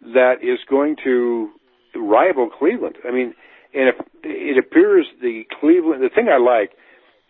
[0.00, 1.50] that is going to
[1.94, 2.96] rival Cleveland.
[3.06, 3.34] I mean,
[3.74, 6.70] and if it appears the Cleveland, the thing I like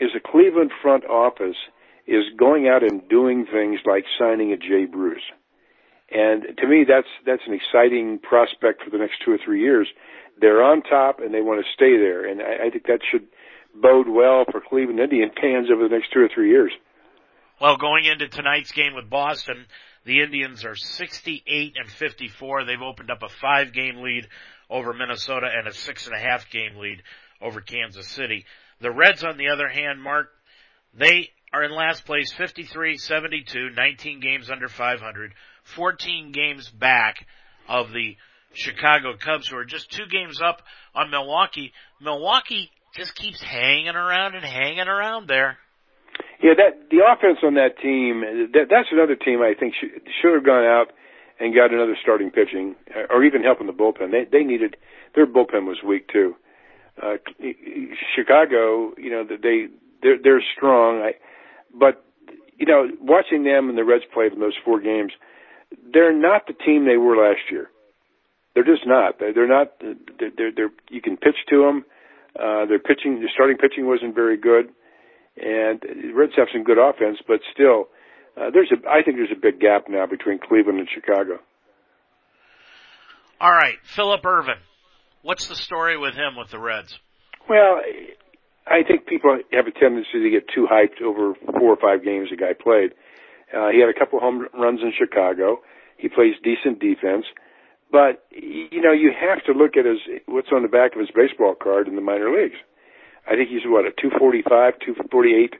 [0.00, 1.56] is the Cleveland front office
[2.06, 5.22] is going out and doing things like signing a Jay Bruce.
[6.10, 9.88] And to me, that's, that's an exciting prospect for the next two or three years.
[10.40, 12.24] They're on top and they want to stay there.
[12.24, 13.26] And I, I think that should
[13.74, 16.72] bode well for Cleveland Indian fans over the next two or three years.
[17.60, 19.66] Well, going into tonight's game with Boston,
[20.04, 22.64] the Indians are 68 and 54.
[22.64, 24.28] They've opened up a five game lead
[24.70, 27.02] over Minnesota and a six and a half game lead
[27.40, 28.44] over Kansas City.
[28.80, 30.28] The Reds, on the other hand, Mark,
[30.94, 35.32] they are in last place 53-72, 19 games under 500,
[35.64, 37.26] 14 games back
[37.68, 38.16] of the
[38.52, 40.62] Chicago Cubs who are just two games up
[40.94, 41.72] on Milwaukee.
[42.00, 45.58] Milwaukee just keeps hanging around and hanging around there.
[46.42, 48.20] Yeah, that the offense on that team.
[48.52, 49.90] That, that's another team I think should,
[50.22, 50.92] should have gone out
[51.40, 54.10] and got another starting pitching, uh, or even helping the bullpen.
[54.10, 54.76] They they needed
[55.14, 56.36] their bullpen was weak too.
[57.00, 57.16] Uh,
[58.14, 59.66] Chicago, you know, they
[60.02, 61.02] they're they're strong.
[61.02, 61.12] I,
[61.74, 62.04] but
[62.56, 65.12] you know, watching them and the Reds play in those four games,
[65.92, 67.70] they're not the team they were last year.
[68.54, 69.18] They're just not.
[69.20, 69.72] They're, they're not.
[69.80, 71.84] They're, they're, they're you can pitch to them.
[72.38, 74.68] Uh, their pitching, their starting pitching wasn't very good,
[75.40, 77.88] and the Reds have some good offense, but still,
[78.36, 81.38] uh, there's a, I think there's a big gap now between Cleveland and Chicago.
[83.40, 84.58] All right, Phillip Ervin.
[85.22, 86.98] What's the story with him with the Reds?
[87.48, 87.80] Well,
[88.66, 92.28] I think people have a tendency to get too hyped over four or five games
[92.30, 92.92] the guy played.
[93.54, 95.60] Uh, he had a couple home runs in Chicago.
[95.96, 97.24] He plays decent defense,
[97.90, 101.10] but you know you have to look at his what's on the back of his
[101.14, 102.58] baseball card in the minor leagues.
[103.28, 104.48] I think he's what a 245,
[104.80, 105.54] 248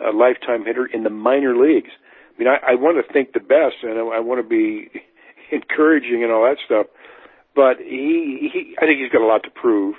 [0.00, 1.90] uh, lifetime hitter in the minor leagues.
[2.34, 4.88] I mean, I, I want to think the best, and I, I want to be
[5.52, 6.86] encouraging and all that stuff.
[7.54, 9.96] But he, he, I think he's got a lot to prove.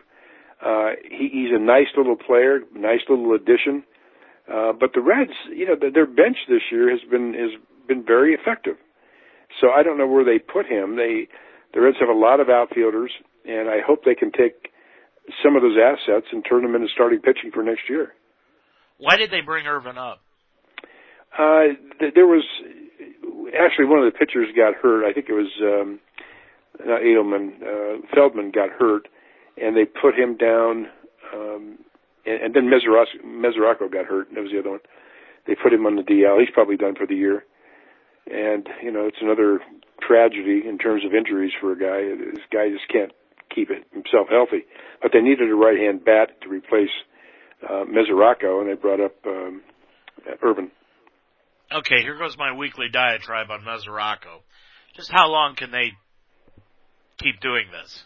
[0.64, 3.84] Uh, he, he's a nice little player, nice little addition.
[4.52, 7.52] Uh, but the Reds, you know, their bench this year has been has
[7.88, 8.76] been very effective.
[9.62, 10.98] So I don't know where they put him.
[10.98, 11.28] They
[11.74, 13.12] the Reds have a lot of outfielders,
[13.46, 14.73] and I hope they can take
[15.44, 18.14] some of those assets and turn them into starting pitching for next year.
[18.98, 20.22] Why did they bring Ervin up?
[21.38, 22.44] Uh, th- there was
[23.58, 25.06] actually one of the pitchers got hurt.
[25.06, 26.00] I think it was um,
[26.86, 27.62] not Adleman.
[27.62, 29.08] Uh, Feldman got hurt,
[29.58, 30.88] and they put him down.
[31.34, 31.80] Um,
[32.26, 34.28] and, and then Mesoraco got hurt.
[34.34, 34.80] That was the other one.
[35.48, 36.40] They put him on the DL.
[36.40, 37.44] He's probably done for the year.
[38.28, 39.60] And you know, it's another
[40.02, 42.16] tragedy in terms of injuries for a guy.
[42.32, 43.12] This guy just can't
[43.54, 44.66] keep it himself healthy.
[45.02, 46.90] But they needed a right-hand bat to replace
[47.64, 49.62] uh, and they brought up um,
[50.44, 50.72] Ervin.
[51.72, 54.42] Okay, here goes my weekly diatribe on Mesoraco.
[54.96, 55.94] Just how long can they
[57.18, 58.04] keep doing this?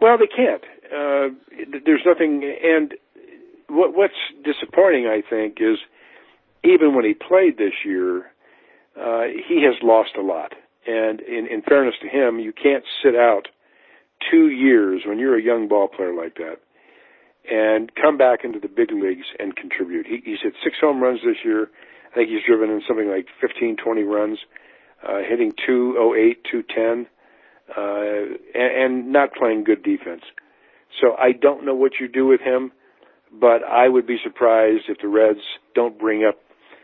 [0.00, 0.62] Well, they can't.
[0.84, 1.34] Uh,
[1.84, 2.94] there's nothing, and
[3.68, 4.14] what, what's
[4.44, 5.78] disappointing, I think, is
[6.64, 8.32] even when he played this year,
[8.98, 10.52] uh, he has lost a lot.
[10.86, 13.48] And in, in fairness to him, you can't sit out
[14.30, 16.56] two years when you're a young ball player like that
[17.50, 20.06] and come back into the big leagues and contribute.
[20.06, 21.70] He, he's hit six home runs this year.
[22.10, 24.38] I think he's driven in something like 15, 20 runs,
[25.06, 27.06] uh, hitting 208, 210,
[27.76, 30.22] uh, and, and not playing good defense.
[31.00, 32.72] So I don't know what you do with him,
[33.32, 35.40] but I would be surprised if the Reds
[35.74, 36.38] don't bring up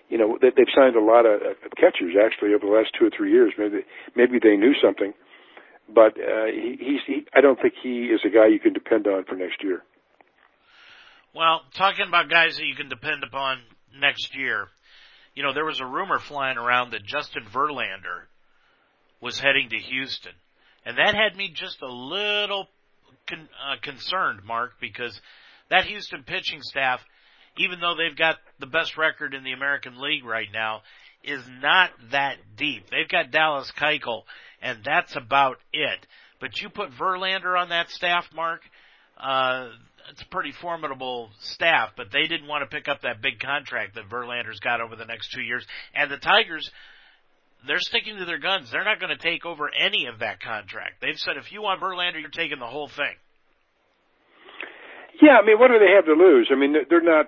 [0.09, 3.07] you know they, they've signed a lot of, of catchers actually over the last two
[3.07, 3.55] or three years.
[3.59, 5.15] Maybe maybe they knew something,
[5.93, 6.99] but uh, he.
[7.07, 9.83] He, I don't think he is a guy you can depend on for next year.
[11.35, 13.59] Well, talking about guys that you can depend upon
[13.99, 14.69] next year,
[15.35, 18.29] you know, there was a rumor flying around that Justin Verlander
[19.21, 20.33] was heading to Houston.
[20.87, 22.69] And that had me just a little
[23.27, 25.19] con- uh, concerned, Mark, because
[25.71, 27.01] that Houston pitching staff,
[27.57, 30.83] even though they've got the best record in the American League right now,
[31.25, 32.91] is not that deep.
[32.91, 34.23] They've got Dallas Keuchel,
[34.65, 36.07] and that's about it.
[36.41, 38.63] But you put Verlander on that staff, Mark,
[39.21, 39.69] uh,
[40.11, 43.95] it's a pretty formidable staff, but they didn't want to pick up that big contract
[43.95, 45.65] that Verlander's got over the next two years.
[45.95, 46.71] And the Tigers,
[47.67, 48.71] they're sticking to their guns.
[48.71, 51.01] They're not going to take over any of that contract.
[51.01, 53.15] They've said if you want Verlander, you're taking the whole thing.
[55.23, 56.51] Yeah, I mean, what do they have to lose?
[56.51, 57.27] I mean, they're not.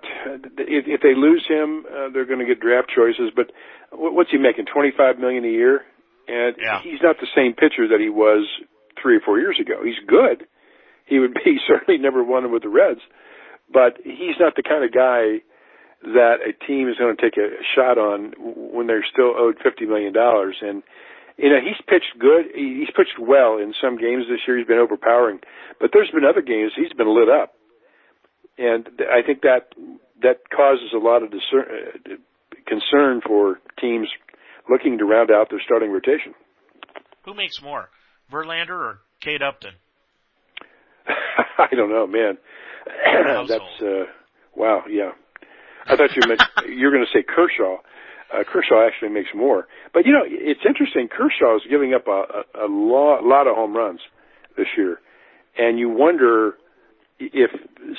[0.59, 3.31] If, they lose him, uh, they're going to get draft choices.
[3.35, 3.53] But
[3.93, 4.67] what's he making?
[4.67, 5.83] Twenty five million a year,
[6.29, 6.81] and yeah.
[6.83, 8.47] he's not the same pitcher that he was
[9.01, 9.83] three or four years ago.
[9.85, 10.47] He's good,
[11.07, 13.01] he would be certainly number one with the Reds,
[13.73, 15.43] but he's not the kind of guy
[16.03, 19.87] that a team is going to take a shot on when they're still owed fifty
[19.87, 20.57] million dollars.
[20.61, 20.83] And
[21.37, 22.47] you know he's pitched good.
[22.55, 24.59] He's pitched well in some games this year.
[24.59, 25.41] He's been overpowering,
[25.81, 27.55] but there's been other games he's been lit up,
[28.59, 29.73] and I think that
[30.23, 32.17] that causes a lot of discern, uh,
[32.67, 34.09] concern for teams
[34.71, 36.35] looking to round out their starting rotation.
[37.25, 37.91] Who makes more,
[38.33, 39.75] Verlander or Kate Upton?
[41.59, 42.39] I don't know, man.
[43.49, 44.05] That's uh
[44.55, 45.11] wow, yeah.
[45.87, 47.79] I thought you meant you're going to say Kershaw.
[48.33, 51.09] Uh, Kershaw actually makes more, but you know it's interesting.
[51.09, 52.11] Kershaw is giving up a,
[52.59, 54.01] a, a lot, lot of home runs
[54.57, 54.99] this year,
[55.57, 56.55] and you wonder
[57.21, 57.51] if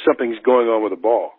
[0.06, 1.32] something's going on with the ball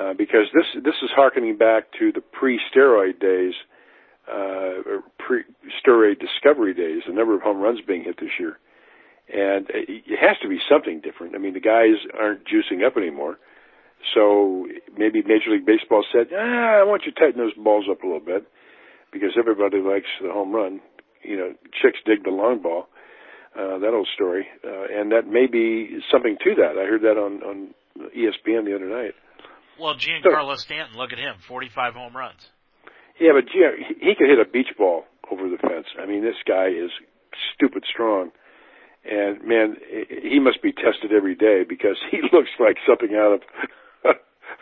[0.00, 3.54] uh, because this this is harkening back to the pre-steroid days,
[4.30, 7.02] uh, pre-steroid discovery days.
[7.06, 8.58] The number of home runs being hit this year
[9.32, 11.34] and it has to be something different.
[11.34, 13.38] I mean, the guys aren't juicing up anymore,
[14.14, 14.66] so
[14.96, 18.06] maybe Major League Baseball said, ah, "I want you to tighten those balls up a
[18.06, 18.46] little bit,"
[19.12, 20.80] because everybody likes the home run.
[21.22, 22.88] You know, chicks dig the long ball.
[23.54, 26.78] Uh, that old story, uh, and that may be something to that.
[26.78, 27.74] I heard that on on
[28.16, 29.14] ESPN the other night.
[29.78, 32.40] Well, Giancarlo so, Stanton, look at him, 45 home runs.
[33.20, 35.86] Yeah, but Gian, he could hit a beach ball over the fence.
[36.00, 36.90] I mean, this guy is
[37.54, 38.30] stupid strong
[39.08, 39.76] and man,
[40.22, 43.40] he must be tested every day because he looks like something out of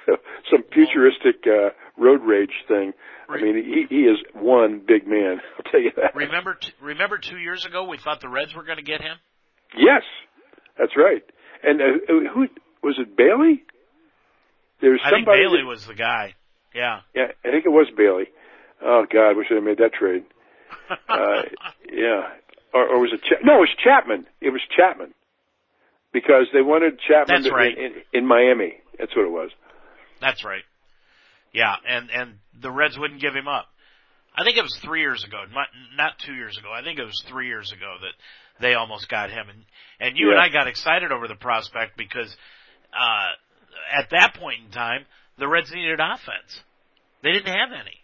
[0.50, 2.92] some futuristic uh, road rage thing.
[3.28, 5.40] I mean, he, he is one big man.
[5.58, 6.14] I'll tell you that.
[6.14, 9.16] Remember, t- remember two years ago we thought the Reds were going to get him.
[9.76, 10.02] Yes,
[10.78, 11.22] that's right.
[11.64, 12.46] And uh, who
[12.84, 13.16] was it?
[13.16, 13.64] Bailey?
[14.80, 15.22] There's somebody.
[15.22, 16.34] I think Bailey that, was the guy.
[16.72, 17.00] Yeah.
[17.14, 18.26] Yeah, I think it was Bailey.
[18.82, 20.24] Oh God, I wish I made that trade.
[21.08, 21.42] uh,
[21.92, 22.28] yeah,
[22.74, 23.20] or, or was it?
[23.22, 24.26] Ch- no, it was Chapman.
[24.40, 25.14] It was Chapman
[26.12, 27.76] because they wanted Chapman That's right.
[27.76, 28.74] in, in, in Miami.
[28.98, 29.50] That's what it was.
[30.20, 30.62] That's right.
[31.52, 33.66] Yeah, and and the Reds wouldn't give him up.
[34.36, 36.70] I think it was three years ago, not not two years ago.
[36.72, 39.64] I think it was three years ago that they almost got him, and
[40.00, 40.32] and you Yeah.
[40.32, 42.34] and I got excited over the prospect because
[42.92, 45.06] uh at that point in time
[45.38, 46.60] the Reds needed offense.
[47.22, 47.96] They didn't have any.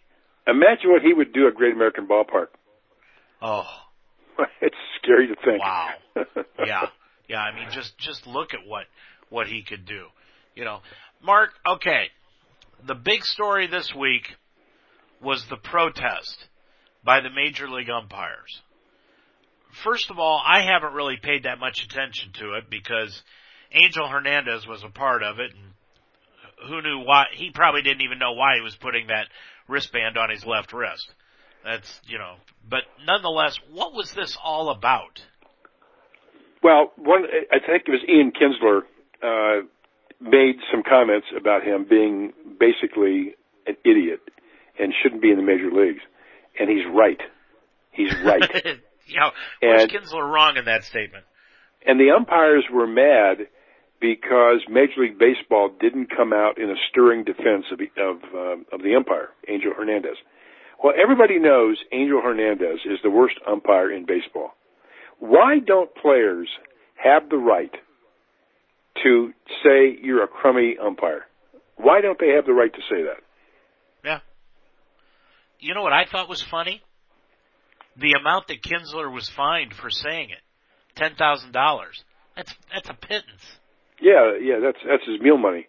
[0.47, 2.47] Imagine what he would do at Great American Ballpark.
[3.41, 3.65] Oh,
[4.61, 5.61] it's scary to think.
[5.61, 5.89] Wow.
[6.65, 6.87] yeah,
[7.27, 7.39] yeah.
[7.39, 8.85] I mean, just just look at what
[9.29, 10.05] what he could do.
[10.55, 10.79] You know,
[11.21, 11.51] Mark.
[11.67, 12.07] Okay,
[12.85, 14.35] the big story this week
[15.21, 16.47] was the protest
[17.03, 18.61] by the major league umpires.
[19.83, 23.23] First of all, I haven't really paid that much attention to it because
[23.71, 27.25] Angel Hernandez was a part of it, and who knew why?
[27.33, 29.27] He probably didn't even know why he was putting that
[29.67, 31.13] wristband on his left wrist.
[31.63, 32.35] That's you know,
[32.69, 35.21] but nonetheless, what was this all about?
[36.61, 38.81] Well, one, I think it was Ian Kinsler,
[39.21, 39.65] uh,
[40.21, 43.35] made some comments about him being basically
[43.67, 44.21] an idiot
[44.79, 46.01] and shouldn't be in the major leagues.
[46.57, 47.19] And he's right.
[47.91, 48.49] He's right.
[49.07, 51.25] you know, was Kinsler wrong in that statement?
[51.85, 53.47] and the umpires were mad
[54.03, 58.83] because Major League Baseball didn't come out in a stirring defense of of, um, of
[58.83, 60.17] the umpire, Angel Hernandez.
[60.83, 64.51] Well, everybody knows Angel Hernandez is the worst umpire in baseball.
[65.19, 66.49] Why don't players
[66.95, 67.71] have the right
[69.03, 69.31] to
[69.63, 71.25] say you're a crummy umpire?
[71.77, 73.23] Why don't they have the right to say that?
[74.03, 74.19] Yeah.
[75.59, 76.81] You know what I thought was funny?
[77.95, 80.43] The amount that Kinsler was fined for saying it.
[80.97, 82.03] Ten thousand dollars.
[82.35, 83.59] That's that's a pittance.
[84.01, 85.67] Yeah, yeah, that's that's his meal money.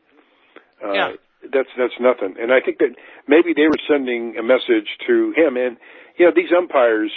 [0.84, 1.12] Uh, Yeah.
[1.52, 2.36] That's that's nothing.
[2.40, 2.96] And I think that
[3.28, 5.58] maybe they were sending a message to him.
[5.58, 5.76] And
[6.16, 7.10] you know, these umpires,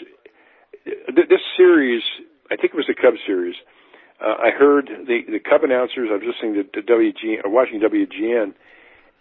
[0.83, 2.03] th- this series,
[2.51, 3.55] I think it was the Cubs series.
[4.19, 6.09] Uh, I heard the the Cub announcers.
[6.11, 8.53] I was listening to, to WG or watching WGN,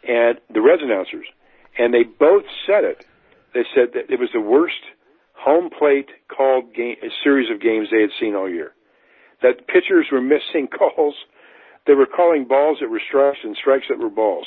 [0.09, 1.27] and the Reds announcers,
[1.79, 3.05] and they both said it.
[3.55, 4.83] They said that it was the worst
[5.35, 8.73] home plate called game, a series of games they had seen all year.
[9.43, 11.15] That pitchers were missing calls.
[11.87, 14.47] They were calling balls that were strikes and strikes that were balls,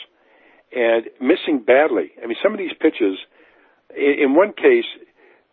[0.75, 2.11] and missing badly.
[2.21, 3.17] I mean, some of these pitches.
[3.95, 4.85] In, one case,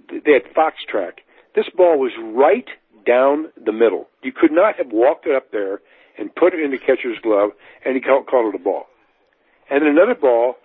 [0.09, 1.23] they had fox track.
[1.55, 2.67] This ball was right
[3.07, 4.09] down the middle.
[4.23, 5.81] You could not have walked it up there
[6.19, 7.51] and put it in the catcher's glove,
[7.85, 8.87] and he called, called it a ball.
[9.71, 10.57] And then another ball,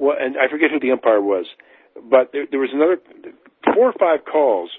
[0.00, 1.46] and I forget who the umpire was,
[2.08, 2.98] but there, there was another
[3.74, 4.70] four or five calls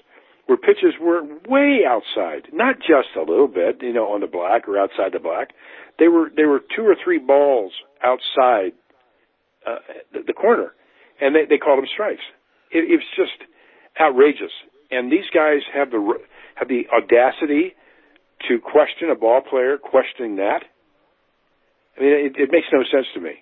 [0.50, 4.66] where pitches were way outside, not just a little bit, you know, on the black
[4.66, 5.50] or outside the black.
[5.96, 7.70] They were they were two or three balls
[8.02, 8.72] outside
[9.64, 9.78] uh,
[10.12, 10.72] the, the corner,
[11.20, 12.22] and they they called them strikes.
[12.72, 13.48] It, it was just
[14.00, 14.50] outrageous.
[14.90, 16.18] And these guys have the
[16.56, 17.76] have the audacity
[18.48, 20.64] to question a ball player, questioning that.
[21.96, 23.34] I mean, it, it makes no sense to me.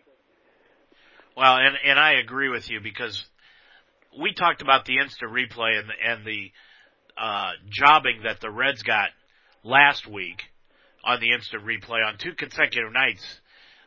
[1.35, 3.25] Well, and and I agree with you because
[4.21, 6.53] we talked about the instant replay and the, and the
[7.19, 9.09] uh, jobbing that the Reds got
[9.65, 10.43] last week
[11.05, 13.25] on the instant replay on two consecutive nights,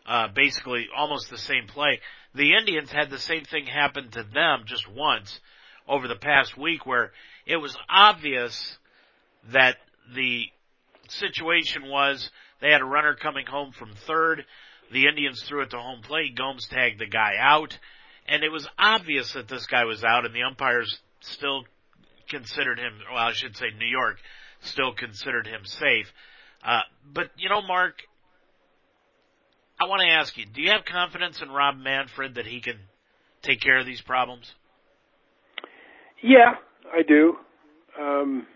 [0.05, 1.99] uh, basically almost the same play.
[2.33, 5.39] The Indians had the same thing happen to them just once
[5.87, 7.11] over the past week where
[7.45, 8.77] it was obvious
[9.51, 9.77] that
[10.15, 10.45] the
[11.09, 12.29] situation was
[12.61, 14.45] they had a runner coming home from third.
[14.91, 16.35] The Indians threw it to home plate.
[16.37, 17.77] Gomes tagged the guy out.
[18.27, 21.63] And it was obvious that this guy was out and the umpires still
[22.31, 24.17] considered him, well, I should say New York
[24.61, 26.07] still considered him safe.
[26.65, 26.81] Uh,
[27.13, 27.95] but you know, Mark,
[29.79, 32.77] I want to ask you, do you have confidence in Rob Manfred that he can
[33.41, 34.53] take care of these problems?
[36.23, 36.55] Yeah,
[36.93, 37.35] I do.
[37.99, 38.47] Um,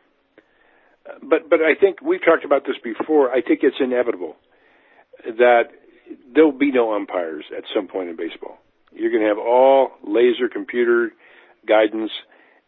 [1.21, 3.31] but but I think we've talked about this before.
[3.31, 4.35] I think it's inevitable
[5.25, 5.63] that
[6.33, 8.59] there'll be no umpires at some point in baseball.
[8.91, 11.11] You're going to have all laser computer
[11.67, 12.11] guidance,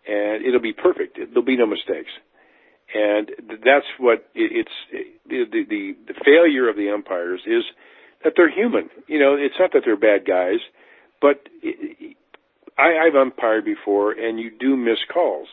[0.07, 1.17] and it'll be perfect.
[1.17, 2.11] There'll be no mistakes,
[2.93, 3.29] and
[3.63, 4.69] that's what it's
[5.27, 5.45] the,
[6.07, 7.63] the failure of the umpires is
[8.23, 8.89] that they're human.
[9.07, 10.59] You know, it's not that they're bad guys,
[11.21, 11.41] but
[12.77, 15.47] I, I've umpired before, and you do miss calls.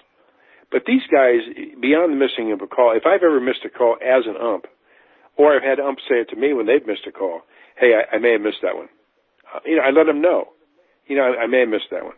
[0.71, 1.41] But these guys,
[1.81, 4.67] beyond the missing of a call, if I've ever missed a call as an ump,
[5.37, 7.43] or I've had umps say it to me when they've missed a call,
[7.79, 8.89] hey, I, I may have missed that one.
[9.55, 10.49] Uh, you know, I let them know.
[11.07, 12.15] You know, I, I may have missed that one.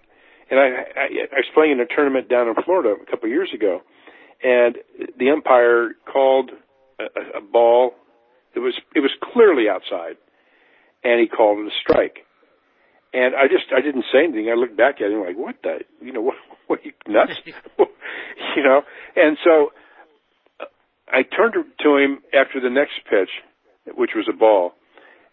[0.50, 3.32] And I, I, I was playing in a tournament down in Florida a couple of
[3.32, 3.80] years ago,
[4.42, 4.76] and
[5.18, 6.50] the umpire called
[7.00, 7.92] a, a ball.
[8.54, 10.16] It was it was clearly outside,
[11.02, 12.18] and he called it a strike.
[13.12, 14.48] And I just I didn't say anything.
[14.50, 16.36] I looked back at him like, what the, you know, what,
[16.66, 17.32] what you nuts,
[18.56, 18.82] you know?
[19.16, 19.72] And so
[20.60, 20.64] uh,
[21.08, 23.30] I turned to him after the next pitch,
[23.96, 24.72] which was a ball,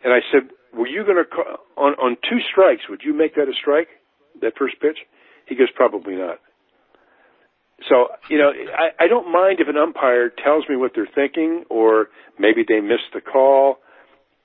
[0.04, 1.38] and I said, "Were you going to
[1.78, 2.84] on on two strikes?
[2.90, 3.90] Would you make that a strike?
[4.42, 5.00] That first pitch?"
[5.46, 6.40] He goes, "Probably not."
[7.90, 11.66] So, you know, I, I don't mind if an umpire tells me what they're thinking
[11.70, 12.08] or
[12.40, 13.80] maybe they missed the call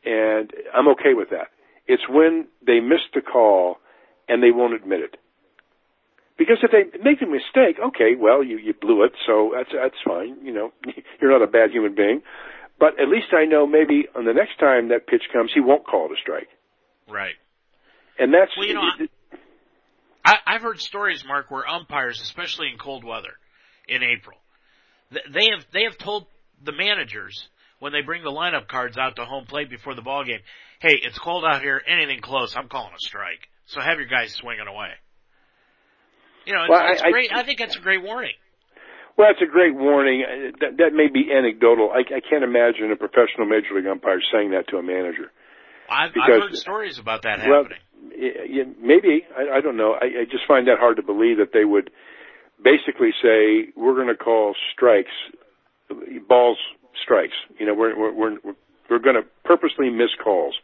[0.04, 1.48] and I'm okay with that.
[1.86, 3.78] It's when they miss the call
[4.28, 5.16] and they won't admit it.
[6.36, 9.96] Because if they make a mistake, okay, well, you, you blew it, so that's, that's
[10.04, 10.36] fine.
[10.42, 10.72] You know,
[11.20, 12.22] you're not a bad human being.
[12.78, 15.84] But at least I know maybe on the next time that pitch comes, he won't
[15.84, 16.48] call it a strike.
[17.08, 17.34] Right.
[18.20, 19.10] And that's, well, you know, it,
[20.24, 23.32] I, I've heard stories, Mark, where umpires, especially in cold weather,
[23.88, 24.38] in April,
[25.10, 26.26] they have they have told
[26.62, 27.48] the managers
[27.78, 30.40] when they bring the lineup cards out to home plate before the ball game,
[30.80, 31.80] "Hey, it's cold out here.
[31.86, 33.48] Anything close, I'm calling a strike.
[33.66, 34.90] So have your guys swinging away."
[36.46, 37.32] You know, it's, well, it's great.
[37.32, 38.34] I, I think that's a great warning.
[39.18, 40.22] Well, it's a great warning.
[40.22, 41.90] Uh, that, that may be anecdotal.
[41.90, 45.32] I, I can't imagine a professional major league umpire saying that to a manager.
[45.90, 47.82] I've, because, I've heard stories about that well, happening.
[48.80, 49.92] Maybe I, I don't know.
[49.92, 51.90] I, I just find that hard to believe that they would
[52.62, 55.12] basically say we're going to call strikes,
[56.28, 56.58] balls
[57.02, 57.34] strikes.
[57.58, 58.54] You know, we're we're we're,
[58.90, 60.54] we're going to purposely miss calls.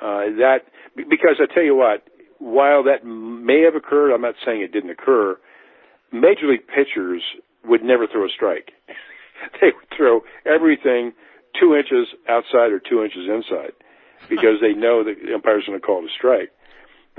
[0.00, 0.60] Uh, that
[0.96, 2.04] because I tell you what,
[2.38, 5.38] while that may have occurred, I'm not saying it didn't occur.
[6.12, 7.22] Major league pitchers
[7.64, 8.72] would never throw a strike.
[9.60, 11.12] they would throw everything
[11.58, 13.72] two inches outside or two inches inside
[14.28, 16.50] because they know the umpire's going to call it a strike.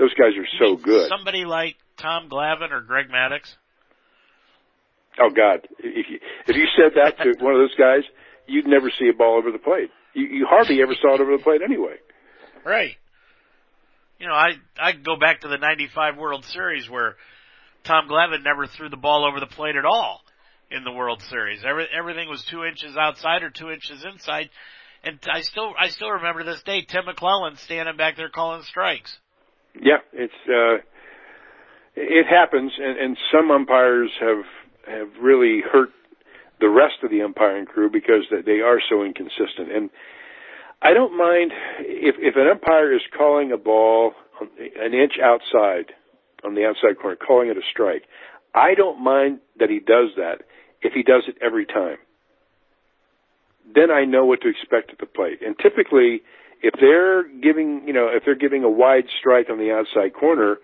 [0.02, 1.08] Those guys are so good.
[1.08, 3.54] Somebody like Tom Glavine or Greg Maddux.
[5.20, 5.68] Oh God!
[5.78, 8.02] If you, if you said that to one of those guys,
[8.48, 9.90] you'd never see a ball over the plate.
[10.12, 11.98] You, you hardly ever saw it over the plate anyway.
[12.64, 12.96] Right.
[14.18, 17.14] You know, I I go back to the '95 World Series where
[17.84, 20.22] Tom Glavine never threw the ball over the plate at all
[20.68, 21.62] in the World Series.
[21.64, 24.50] Every, everything was two inches outside or two inches inside.
[25.04, 29.16] And I still, I still remember this day, Tim McClelland standing back there calling strikes.
[29.80, 30.82] Yeah, it's, uh,
[31.94, 34.44] it happens and, and some umpires have,
[34.86, 35.90] have really hurt
[36.60, 39.72] the rest of the umpiring crew because they are so inconsistent.
[39.74, 39.90] And
[40.80, 44.12] I don't mind if, if an umpire is calling a ball
[44.80, 45.92] an inch outside
[46.44, 48.02] on the outside corner, calling it a strike.
[48.54, 50.42] I don't mind that he does that
[50.82, 51.98] if he does it every time.
[53.74, 55.38] Then I know what to expect at the plate.
[55.44, 56.22] And typically,
[56.62, 60.58] if they're giving, you know, if they're giving a wide strike on the outside corner,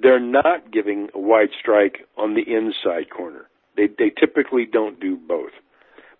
[0.00, 3.46] they're not giving a wide strike on the inside corner.
[3.76, 5.52] They they typically don't do both.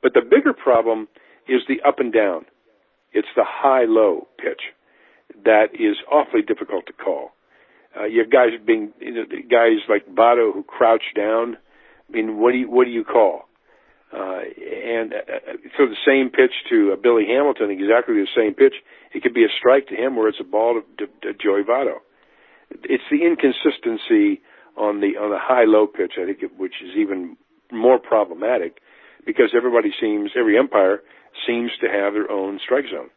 [0.03, 1.09] But the bigger problem
[1.49, 2.45] is the up and down.
[3.13, 4.63] It's the high low pitch
[5.45, 7.33] that is awfully difficult to call.
[7.99, 11.57] Uh, you have guys being you know, guys like Votto who crouch down.
[12.09, 13.49] I mean, what do you what do you call?
[14.13, 18.75] Uh, and uh, so the same pitch to uh, Billy Hamilton, exactly the same pitch.
[19.15, 21.63] It could be a strike to him, where it's a ball to, to, to Joey
[21.63, 22.05] Votto.
[22.85, 24.43] It's the inconsistency
[24.77, 27.37] on the on the high low pitch, I think, it, which is even
[27.71, 28.79] more problematic
[29.25, 31.01] because everybody seems every umpire
[31.47, 33.11] seems to have their own strike zone.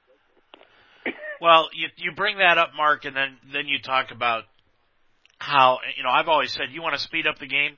[1.42, 4.46] Well, you you bring that up, Mark, and then then you talk about
[5.38, 7.78] how you know I've always said you want to speed up the game,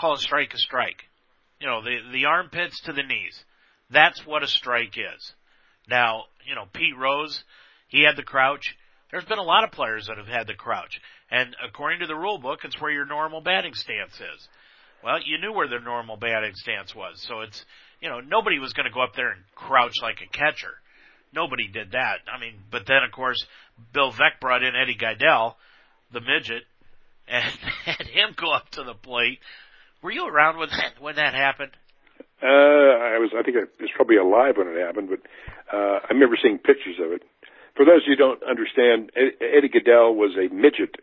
[0.00, 1.04] call a strike a strike.
[1.62, 3.44] You know the the armpits to the knees.
[3.88, 5.32] That's what a strike is.
[5.88, 7.44] Now you know Pete Rose,
[7.86, 8.76] he had the crouch.
[9.12, 11.00] There's been a lot of players that have had the crouch,
[11.30, 14.48] and according to the rule book, it's where your normal batting stance is.
[15.04, 17.64] Well, you knew where the normal batting stance was, so it's
[18.00, 20.74] you know nobody was going to go up there and crouch like a catcher.
[21.32, 22.18] Nobody did that.
[22.26, 23.46] I mean, but then of course
[23.92, 25.54] Bill Veeck brought in Eddie Gaedel,
[26.12, 26.64] the midget,
[27.28, 27.44] and
[27.84, 29.38] had him go up to the plate.
[30.02, 31.72] Were you around when that when that happened?
[32.42, 33.30] Uh, I was.
[33.38, 35.20] I think I was probably alive when it happened, but
[35.72, 37.22] uh, I remember seeing pictures of it.
[37.76, 40.96] For those who don't understand, Eddie Gaedel was a midget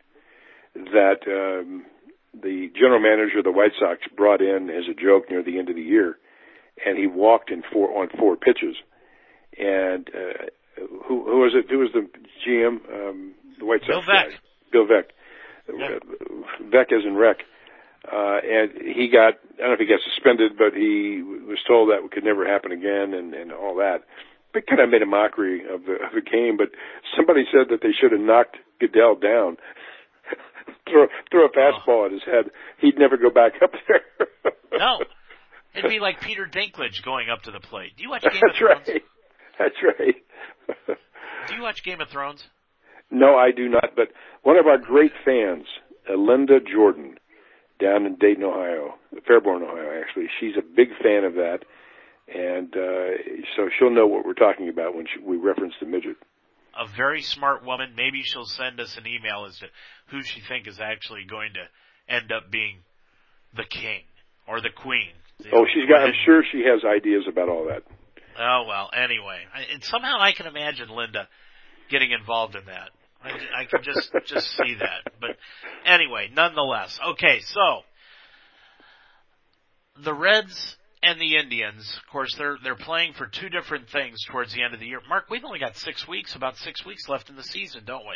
[0.75, 1.85] that um,
[2.33, 5.69] the general manager of the White Sox brought in as a joke near the end
[5.69, 6.17] of the year,
[6.85, 8.75] and he walked in four on four pitches.
[9.57, 10.45] And uh,
[11.07, 11.71] who who was it?
[11.71, 12.07] Who was the
[12.45, 12.79] GM?
[12.93, 14.29] Um, the White Sox Bill Veeck.
[14.29, 14.35] Guy?
[14.71, 15.03] Bill Veeck.
[15.69, 15.99] Yeah.
[16.67, 17.37] Veeck as in wreck.
[18.05, 21.89] Uh, and he got, I don't know if he got suspended, but he was told
[21.89, 24.03] that could never happen again and, and all that.
[24.53, 26.69] But kind of made a mockery of the, of the game, but
[27.15, 29.57] somebody said that they should have knocked Gaedel down.
[30.89, 32.05] throw, throw a fastball oh.
[32.05, 32.51] at his head.
[32.79, 34.53] He'd never go back up there.
[34.79, 34.99] no.
[35.75, 37.95] It'd be like Peter Dinklage going up to the plate.
[37.97, 38.87] Do you watch Game That's of Thrones?
[38.87, 39.03] Right.
[39.59, 40.95] That's right.
[41.47, 42.43] Do you watch Game of Thrones?
[43.11, 43.95] No, I do not.
[43.95, 44.09] But
[44.43, 45.65] one of our great fans,
[46.09, 47.15] uh, Linda Jordan,
[47.79, 48.95] down in Dayton, Ohio,
[49.27, 51.59] Fairborn, Ohio, actually, she's a big fan of that,
[52.27, 56.17] and uh, so she'll know what we're talking about when she, we reference the midget.
[56.77, 57.93] A very smart woman.
[57.95, 59.65] Maybe she'll send us an email as to
[60.11, 62.79] who she think is actually going to end up being
[63.55, 64.03] the king
[64.47, 65.11] or the queen.
[65.51, 66.01] Oh, she's got.
[66.01, 67.83] I'm sure she has ideas about all that.
[68.37, 68.89] Oh well.
[68.93, 71.27] Anyway, I, and somehow I can imagine Linda
[71.89, 72.89] getting involved in that.
[73.23, 75.13] I, I can just just see that.
[75.19, 75.31] But
[75.85, 77.39] anyway, nonetheless, okay.
[77.41, 77.81] So
[80.03, 84.53] the Reds and the Indians, of course, they're they're playing for two different things towards
[84.53, 84.99] the end of the year.
[85.07, 88.15] Mark, we've only got six weeks, about six weeks left in the season, don't we?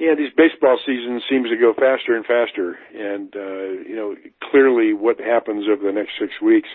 [0.00, 4.14] Yeah, these baseball seasons seems to go faster and faster, and uh, you know
[4.50, 6.68] clearly what happens over the next six weeks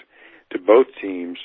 [0.51, 1.37] to both teams.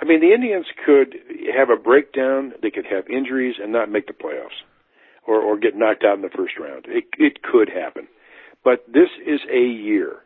[0.00, 1.16] I mean, the Indians could
[1.56, 2.52] have a breakdown.
[2.62, 4.60] They could have injuries and not make the playoffs,
[5.26, 6.86] or or get knocked out in the first round.
[6.88, 8.08] It it could happen,
[8.64, 10.22] but this is a year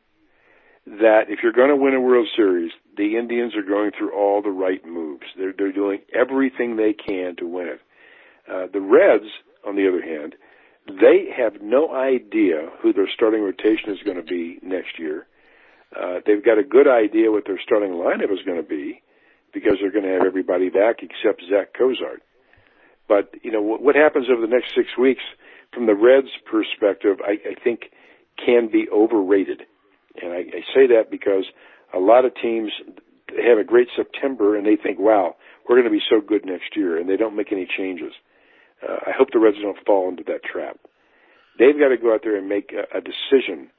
[0.87, 4.43] that if you're going to win a World Series, the Indians are going through all
[4.43, 5.25] the right moves.
[5.37, 7.81] They're they're doing everything they can to win it.
[8.51, 9.31] Uh, the Reds,
[9.67, 10.35] on the other hand,
[10.87, 15.27] they have no idea who their starting rotation is going to be next year.
[15.95, 19.03] Uh, they've got a good idea what their starting lineup is going to be
[19.53, 22.23] because they're going to have everybody back except Zach Cozart.
[23.11, 25.23] But you know what, happens over the next six weeks,
[25.75, 27.91] from the Reds' perspective, I, I think
[28.39, 29.63] can be overrated.
[30.23, 31.47] And I, I say that because
[31.93, 32.71] a lot of teams
[33.45, 35.35] have a great September and they think, wow,
[35.69, 38.13] we're going to be so good next year, and they don't make any changes.
[38.81, 40.79] Uh, I hope the Reds don't fall into that trap.
[41.59, 43.71] They've got to go out there and make a, a decision,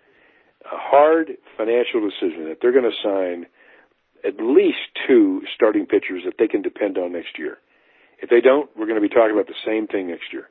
[0.65, 3.45] a hard financial decision that they're going to sign
[4.27, 7.59] at least two starting pitchers that they can depend on next year.
[8.21, 10.49] If they don't, we're going to be talking about the same thing next year.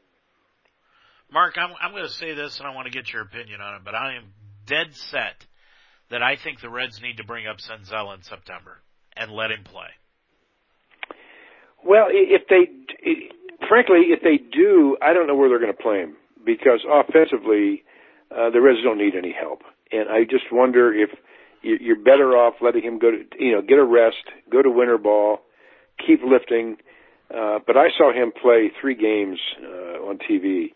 [1.33, 3.77] Mark, I'm, I'm going to say this, and I want to get your opinion on
[3.77, 4.25] it, but I am
[4.67, 5.47] dead set
[6.11, 8.79] that I think the Reds need to bring up Senzel in September
[9.17, 9.89] and let him play?
[11.85, 12.69] Well, if they,
[13.69, 17.85] frankly, if they do, I don't know where they're going to play him because offensively,
[18.31, 21.11] uh, the Reds don't need any help, and I just wonder if
[21.63, 24.99] you're better off letting him go to, you know, get a rest, go to winter
[24.99, 25.41] ball,
[26.07, 26.77] keep lifting.
[27.33, 30.73] Uh, but I saw him play three games uh, on TV,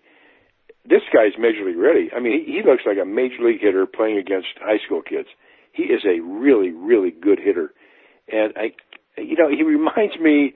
[0.88, 2.10] this guy's major league ready.
[2.14, 5.28] I mean, he, he looks like a major league hitter playing against high school kids.
[5.72, 7.72] He is a really, really good hitter,
[8.30, 8.72] and I,
[9.20, 10.54] you know, he reminds me.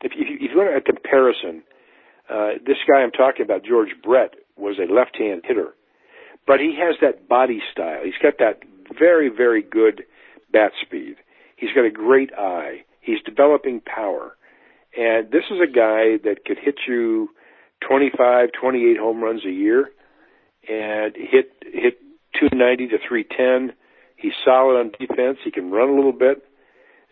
[0.00, 1.62] If you, if you want a comparison,
[2.28, 5.74] uh, this guy I'm talking about, George Brett, was a left-hand hitter,
[6.46, 8.00] but he has that body style.
[8.04, 8.60] He's got that
[8.98, 10.02] very, very good
[10.52, 11.16] bat speed.
[11.56, 12.84] He's got a great eye.
[13.00, 14.36] He's developing power,
[14.96, 17.30] and this is a guy that could hit you
[17.88, 19.90] 25, 28 home runs a year
[20.68, 21.98] and hit hit
[22.40, 23.76] 290 to 310.
[24.16, 25.38] He's solid on defense.
[25.44, 26.44] He can run a little bit.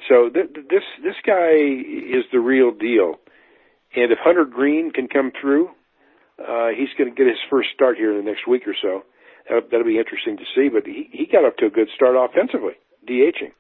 [0.09, 3.17] So th- this this guy is the real deal.
[3.95, 5.69] And if Hunter Greene can come through,
[6.39, 9.03] uh, he's going to get his first start here in the next week or so.
[9.49, 10.69] That'll, that'll be interesting to see.
[10.69, 12.75] But he he got up to a good start offensively,
[13.09, 13.53] DHing.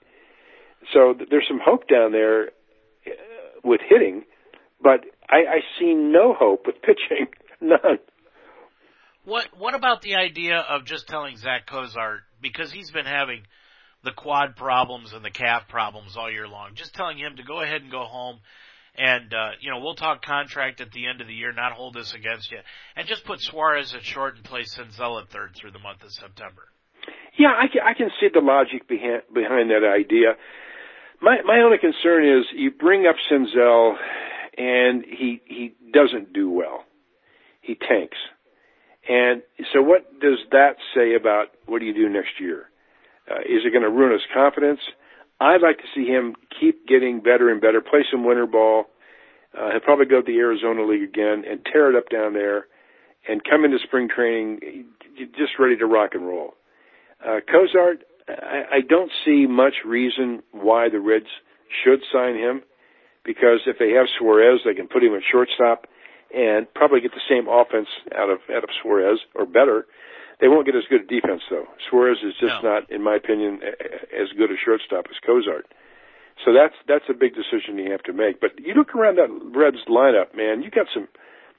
[0.93, 2.51] So th- there's some hope down there
[3.64, 4.24] with hitting,
[4.82, 7.28] but I, I see no hope with pitching.
[7.60, 7.98] None.
[9.24, 13.42] What What about the idea of just telling Zach Cozart because he's been having
[14.02, 16.74] the quad problems and the calf problems all year long?
[16.74, 18.40] Just telling him to go ahead and go home,
[18.96, 21.94] and uh, you know we'll talk contract at the end of the year, not hold
[21.94, 22.58] this against you,
[22.96, 26.10] and just put Suarez at short and play Senzel at third through the month of
[26.10, 26.62] September.
[27.38, 30.34] Yeah, I can, I can see the logic behind behind that idea.
[31.23, 33.95] My my only concern is you bring up Senzel
[34.59, 36.85] and he he doesn't do well.
[37.61, 38.18] He tanks.
[39.09, 39.43] And
[39.73, 42.66] so, what does that say about what do you do next year?
[43.31, 44.81] Uh, is it going to ruin his confidence?
[45.41, 48.85] I'd like to see him keep getting better and better, play some winter ball.
[49.59, 52.66] Uh, he'll probably go to the Arizona League again and tear it up down there,
[53.29, 54.61] and come into spring training
[55.37, 56.55] just ready to rock and roll.
[57.25, 58.05] Uh, Cozart,
[58.41, 61.26] I, I don't see much reason why the Reds
[61.85, 62.62] should sign him
[63.24, 65.87] because if they have Suarez, they can put him at shortstop
[66.35, 69.87] and probably get the same offense out of out of Suarez or better.
[70.41, 71.66] They won't get as good a defense though.
[71.89, 72.80] Suarez is just no.
[72.80, 75.66] not, in my opinion, as good a shortstop as Cozart.
[76.45, 78.41] So that's that's a big decision you have to make.
[78.41, 80.62] But you look around that Reds lineup, man.
[80.62, 81.07] You got some,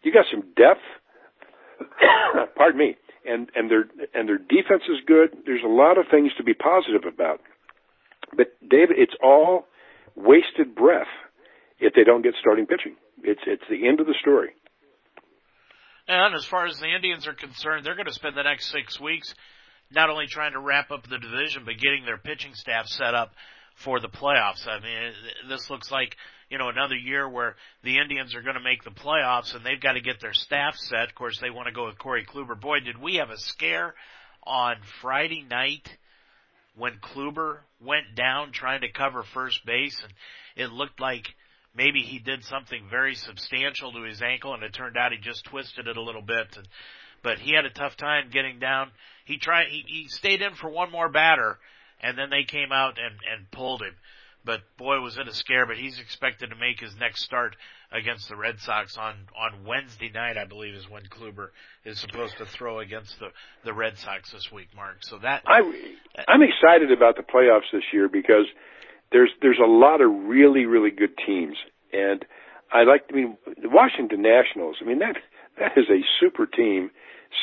[0.01, 0.83] you got some depth.
[2.57, 2.97] Pardon me.
[3.25, 5.29] And and their and their defense is good.
[5.45, 7.39] There's a lot of things to be positive about.
[8.35, 9.65] But David, it's all
[10.15, 11.07] wasted breath
[11.79, 12.95] if they don't get starting pitching.
[13.23, 14.49] It's it's the end of the story.
[16.07, 18.99] And as far as the Indians are concerned, they're going to spend the next six
[18.99, 19.33] weeks
[19.91, 23.31] not only trying to wrap up the division, but getting their pitching staff set up
[23.75, 24.67] for the playoffs.
[24.67, 25.13] I mean,
[25.49, 26.15] this looks like,
[26.49, 29.81] you know, another year where the Indians are going to make the playoffs and they've
[29.81, 31.09] got to get their staff set.
[31.09, 32.59] Of course, they want to go with Corey Kluber.
[32.59, 33.95] Boy, did we have a scare
[34.45, 35.89] on Friday night
[36.75, 40.13] when Kluber went down trying to cover first base and
[40.55, 41.27] it looked like
[41.75, 45.45] maybe he did something very substantial to his ankle and it turned out he just
[45.45, 46.67] twisted it a little bit and
[47.23, 48.91] but he had a tough time getting down.
[49.23, 51.57] He tried he, he stayed in for one more batter
[52.03, 53.95] and then they came out and and pulled him.
[54.45, 57.55] But boy was it a scare, but he's expected to make his next start
[57.91, 61.49] against the Red Sox on on Wednesday night, I believe is when Kluber
[61.85, 63.29] is supposed to throw against the
[63.63, 64.97] the Red Sox this week, Mark.
[65.01, 65.59] So that I
[66.27, 68.45] I'm excited about the playoffs this year because
[69.11, 71.55] there's there's a lot of really really good teams,
[71.93, 72.25] and
[72.71, 73.03] I like.
[73.09, 74.75] I mean, the Washington Nationals.
[74.81, 75.15] I mean that
[75.57, 76.91] that is a super team.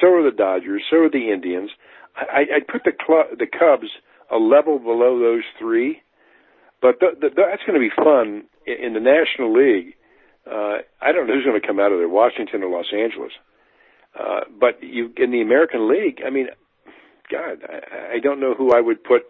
[0.01, 0.83] So are the Dodgers.
[0.91, 1.71] So are the Indians.
[2.15, 3.89] I, I put the club, the Cubs
[4.31, 6.03] a level below those three,
[6.81, 9.95] but the, the, that's going to be fun in the National League.
[10.47, 13.33] Uh, I don't know who's going to come out of there, Washington or Los Angeles.
[14.19, 16.49] Uh, but you in the American League, I mean,
[17.31, 19.23] God, I, I don't know who I would put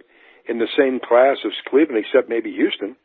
[0.48, 2.96] in the same class as Cleveland, except maybe Houston.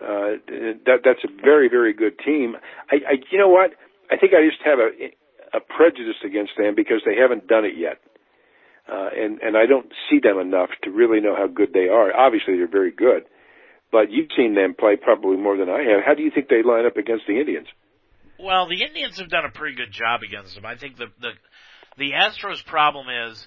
[0.00, 0.38] Uh,
[0.84, 2.56] that that's a very very good team.
[2.90, 3.72] I, I you know what?
[4.10, 4.90] I think I just have a
[5.56, 7.98] a prejudice against them because they haven't done it yet,
[8.90, 12.14] uh, and and I don't see them enough to really know how good they are.
[12.14, 13.24] Obviously, they're very good,
[13.92, 16.04] but you've seen them play probably more than I have.
[16.04, 17.66] How do you think they line up against the Indians?
[18.38, 20.64] Well, the Indians have done a pretty good job against them.
[20.64, 21.32] I think the the
[21.98, 23.46] the Astros' problem is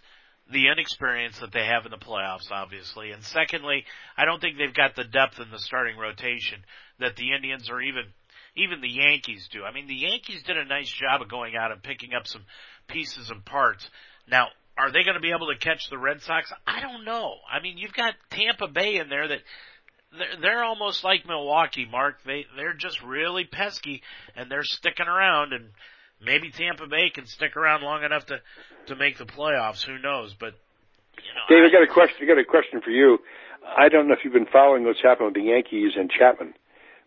[0.52, 3.12] the inexperience that they have in the playoffs, obviously.
[3.12, 3.86] And secondly,
[4.18, 6.60] I don't think they've got the depth in the starting rotation
[7.00, 8.06] that the Indians or even
[8.56, 9.64] even the Yankees do.
[9.64, 12.44] I mean, the Yankees did a nice job of going out and picking up some
[12.88, 13.89] pieces and parts.
[14.28, 14.48] Now,
[14.78, 16.52] are they going to be able to catch the Red Sox?
[16.66, 17.36] I don't know.
[17.52, 19.40] I mean, you've got Tampa Bay in there that
[20.12, 22.18] they're, they're almost like Milwaukee, Mark.
[22.26, 24.02] They they're just really pesky
[24.36, 25.70] and they're sticking around and
[26.24, 28.42] maybe Tampa Bay can stick around long enough to
[28.88, 29.86] to make the playoffs.
[29.86, 30.36] Who knows?
[30.40, 30.54] But
[31.18, 32.18] you know, Dave, I, I got a question.
[32.22, 33.20] I got a question for you.
[33.78, 36.54] I don't know if you've been following what's happened with the Yankees and Chapman,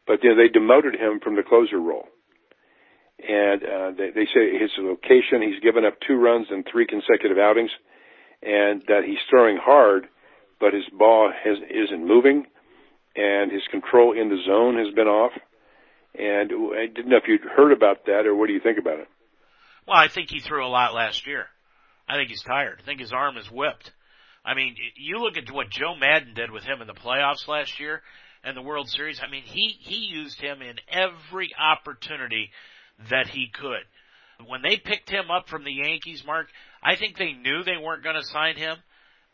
[0.06, 2.08] but you know, they demoted him from the closer role.
[3.18, 7.38] And uh, they, they say his location, he's given up two runs in three consecutive
[7.38, 7.70] outings,
[8.42, 10.06] and that he's throwing hard,
[10.60, 12.46] but his ball has, isn't moving,
[13.16, 15.32] and his control in the zone has been off.
[16.16, 18.98] And I didn't know if you'd heard about that, or what do you think about
[18.98, 19.08] it?
[19.86, 21.46] Well, I think he threw a lot last year.
[22.08, 22.80] I think he's tired.
[22.82, 23.92] I think his arm is whipped.
[24.44, 27.80] I mean, you look at what Joe Maddon did with him in the playoffs last
[27.80, 28.02] year
[28.44, 29.20] and the World Series.
[29.26, 32.50] I mean, he he used him in every opportunity
[33.10, 33.84] that he could.
[34.46, 36.48] When they picked him up from the Yankees, Mark,
[36.82, 38.76] I think they knew they weren't going to sign him.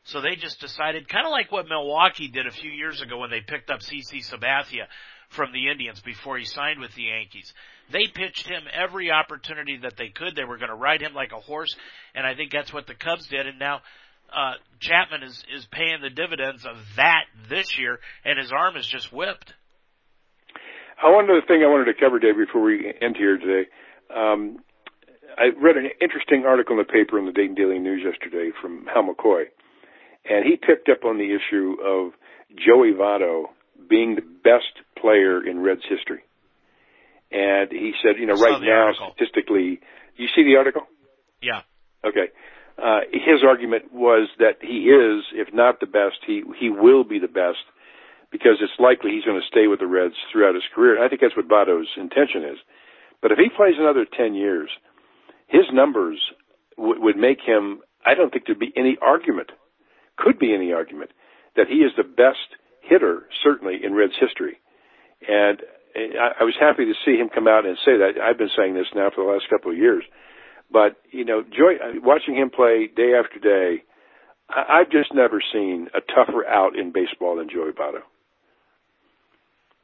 [0.05, 3.31] So they just decided, kind of like what Milwaukee did a few years ago when
[3.31, 4.87] they picked up CC Sabathia
[5.29, 7.53] from the Indians before he signed with the Yankees.
[7.93, 10.35] They pitched him every opportunity that they could.
[10.35, 11.75] They were going to ride him like a horse,
[12.15, 13.47] and I think that's what the Cubs did.
[13.47, 13.81] And now
[14.33, 18.87] uh, Chapman is is paying the dividends of that this year, and his arm is
[18.87, 19.53] just whipped.
[21.01, 23.69] Uh, one other thing I wanted to cover, Dave, before we end here today.
[24.15, 24.59] Um,
[25.39, 28.87] I read an interesting article in the paper in the Dayton Daily News yesterday from
[28.93, 29.45] Hal McCoy,
[30.29, 32.13] and he picked up on the issue of
[32.53, 33.45] Joey Votto
[33.89, 36.21] being the best player in Reds history.
[37.33, 39.13] And he said, you know, right now, article.
[39.17, 39.81] statistically,
[40.17, 40.83] you see the article?
[41.41, 41.63] Yeah.
[42.05, 42.29] Okay.
[42.77, 47.19] Uh, his argument was that he is, if not the best, he, he will be
[47.19, 47.63] the best
[48.31, 50.97] because it's likely he's going to stay with the Reds throughout his career.
[50.97, 52.59] And I think that's what Votto's intention is.
[53.23, 54.71] But if he plays another 10 years,
[55.49, 56.21] his numbers
[56.77, 59.51] w- would make him, I don't think there'd be any argument,
[60.17, 61.11] could be any argument,
[61.57, 64.59] that he is the best hitter, certainly in Reds history.
[65.27, 65.61] And
[65.97, 68.23] I, I was happy to see him come out and say that.
[68.23, 70.05] I've been saying this now for the last couple of years.
[70.73, 73.83] But, you know, Joy, uh, watching him play day after day,
[74.49, 78.03] I've just never seen a tougher out in baseball than Joey Votto.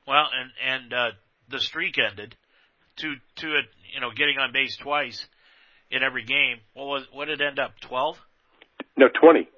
[0.07, 1.11] Well, and, and, uh,
[1.49, 2.35] the streak ended
[2.97, 5.27] to, to it, you know, getting on base twice
[5.91, 6.59] in every game.
[6.75, 7.79] What was, what did it end up?
[7.81, 8.19] 12?
[8.97, 9.49] No, 20.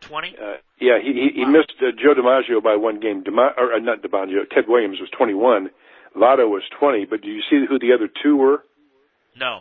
[0.00, 0.28] 20?
[0.28, 1.50] Uh, yeah, he he, he Wow.
[1.52, 3.24] missed uh, Joe DiMaggio by one game.
[3.24, 4.48] Dima, or uh, not DiMaggio.
[4.50, 5.70] Ted Williams was 21.
[6.14, 7.06] Votto was 20.
[7.06, 8.62] But do you see who the other two were?
[9.38, 9.60] No.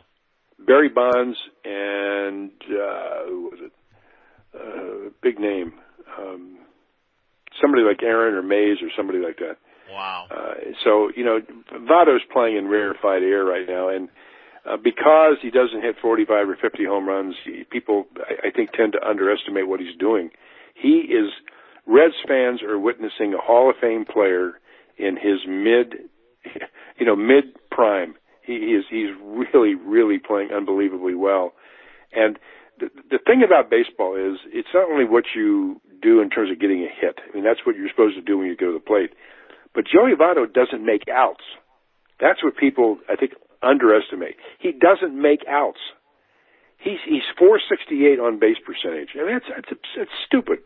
[0.60, 3.72] Barry Bonds and uh, who was it?
[4.54, 5.74] Uh, big name.
[6.20, 6.58] Um,
[7.62, 9.58] somebody like Aaron or Mays or somebody like that.
[9.92, 10.28] Wow.
[10.32, 11.40] Uh, so you know,
[11.74, 14.10] Votto's playing in rarefied air right now, and
[14.66, 18.72] uh, because he doesn't hit 45 or 50 home runs, he, people I, I think
[18.72, 20.30] tend to underestimate what he's doing.
[20.74, 21.32] He is
[21.86, 24.60] Reds fans are witnessing a Hall of Fame player
[24.98, 26.10] in his mid,
[27.00, 28.16] you know, mid prime.
[28.42, 31.54] He is he's really really playing unbelievably well,
[32.14, 32.38] and
[32.80, 36.60] the the thing about baseball is it's not only what you do in terms of
[36.60, 37.20] getting a hit.
[37.28, 39.14] I mean that's what you're supposed to do when you go to the plate,
[39.76, 41.44] but Joey Votto doesn't make outs.
[42.20, 44.36] That's what people I think underestimate.
[44.60, 45.80] He doesn't make outs.
[46.78, 49.10] He's he's 468 on base percentage.
[49.16, 50.60] I mean that's that's, that's stupid.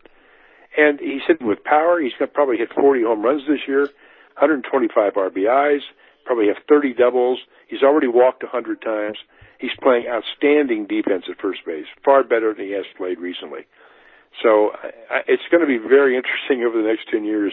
[0.76, 2.00] And he's hitting with power.
[2.00, 3.90] He's got probably hit 40 home runs this year,
[4.38, 5.80] 125 RBIs,
[6.24, 7.40] probably have 30 doubles.
[7.66, 9.18] He's already walked 100 times.
[9.58, 13.66] He's playing outstanding defense at first base, far better than he has played recently.
[14.42, 14.70] So
[15.10, 17.52] I, it's going to be very interesting over the next 10 years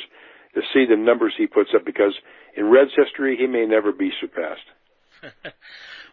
[0.58, 2.14] to see the numbers he puts up because
[2.56, 4.66] in Reds history, he may never be surpassed.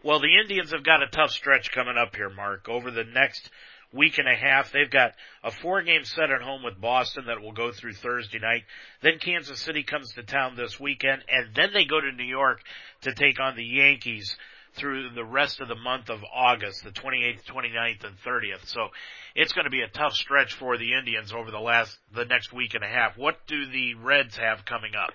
[0.04, 2.68] well, the Indians have got a tough stretch coming up here, Mark.
[2.68, 3.50] Over the next
[3.94, 4.72] week and a half.
[4.72, 8.38] They've got a four game set at home with Boston that will go through Thursday
[8.38, 8.64] night.
[9.02, 12.60] Then Kansas City comes to town this weekend and then they go to New York
[13.02, 14.36] to take on the Yankees
[14.76, 18.66] through the rest of the month of August, the 28th, 29th, and 30th.
[18.66, 18.88] So
[19.34, 22.52] it's going to be a tough stretch for the Indians over the last, the next
[22.52, 23.16] week and a half.
[23.16, 25.14] What do the Reds have coming up?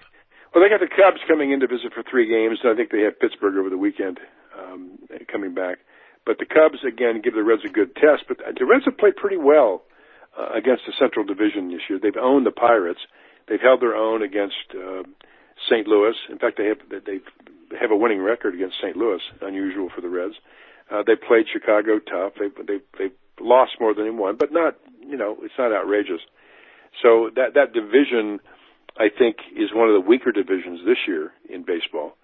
[0.53, 2.59] Well, they got the Cubs coming in to visit for three games.
[2.65, 4.19] I think they have Pittsburgh over the weekend,
[4.57, 4.97] um,
[5.31, 5.77] coming back.
[6.25, 8.25] But the Cubs again give the Reds a good test.
[8.27, 9.83] But the Reds have played pretty well
[10.37, 11.99] uh, against the Central Division this year.
[12.01, 12.99] They've owned the Pirates.
[13.47, 15.03] They've held their own against uh,
[15.69, 15.87] St.
[15.87, 16.15] Louis.
[16.29, 17.19] In fact, they have they
[17.79, 18.95] have a winning record against St.
[18.95, 20.35] Louis, unusual for the Reds.
[20.91, 22.33] Uh, they played Chicago tough.
[22.39, 26.21] They they they lost more than they won, but not you know it's not outrageous.
[27.01, 28.39] So that that division,
[28.97, 32.17] I think, is one of the weaker divisions this year in baseball.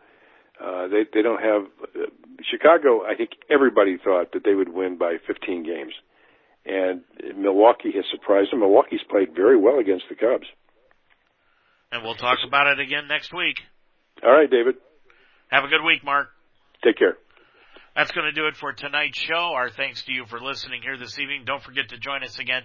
[0.59, 2.09] Uh, they they don't have uh,
[2.49, 3.03] Chicago.
[3.05, 5.93] I think everybody thought that they would win by 15 games,
[6.65, 7.01] and
[7.37, 8.61] Milwaukee has surprised them.
[8.61, 10.47] Milwaukee's played very well against the Cubs.
[11.91, 13.57] And we'll talk about it again next week.
[14.23, 14.75] All right, David.
[15.49, 16.27] Have a good week, Mark.
[16.83, 17.17] Take care.
[17.95, 19.53] That's going to do it for tonight's show.
[19.55, 21.43] Our thanks to you for listening here this evening.
[21.45, 22.63] Don't forget to join us again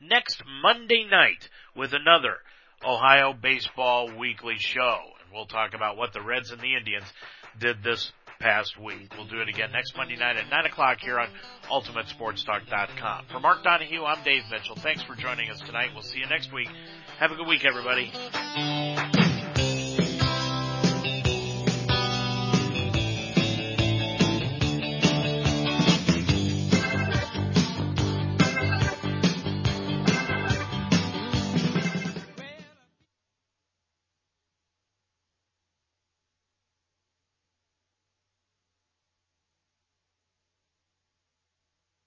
[0.00, 2.38] next Monday night with another
[2.84, 4.98] Ohio Baseball Weekly Show.
[5.22, 7.04] And we'll talk about what the Reds and the Indians
[7.60, 8.10] did this
[8.40, 9.14] past week.
[9.16, 11.28] We'll do it again next Monday night at 9 o'clock here on
[11.70, 13.26] UltimateSportsTalk.com.
[13.30, 14.74] For Mark Donahue, I'm Dave Mitchell.
[14.76, 15.90] Thanks for joining us tonight.
[15.94, 16.68] We'll see you next week.
[17.20, 18.10] Have a good week, everybody.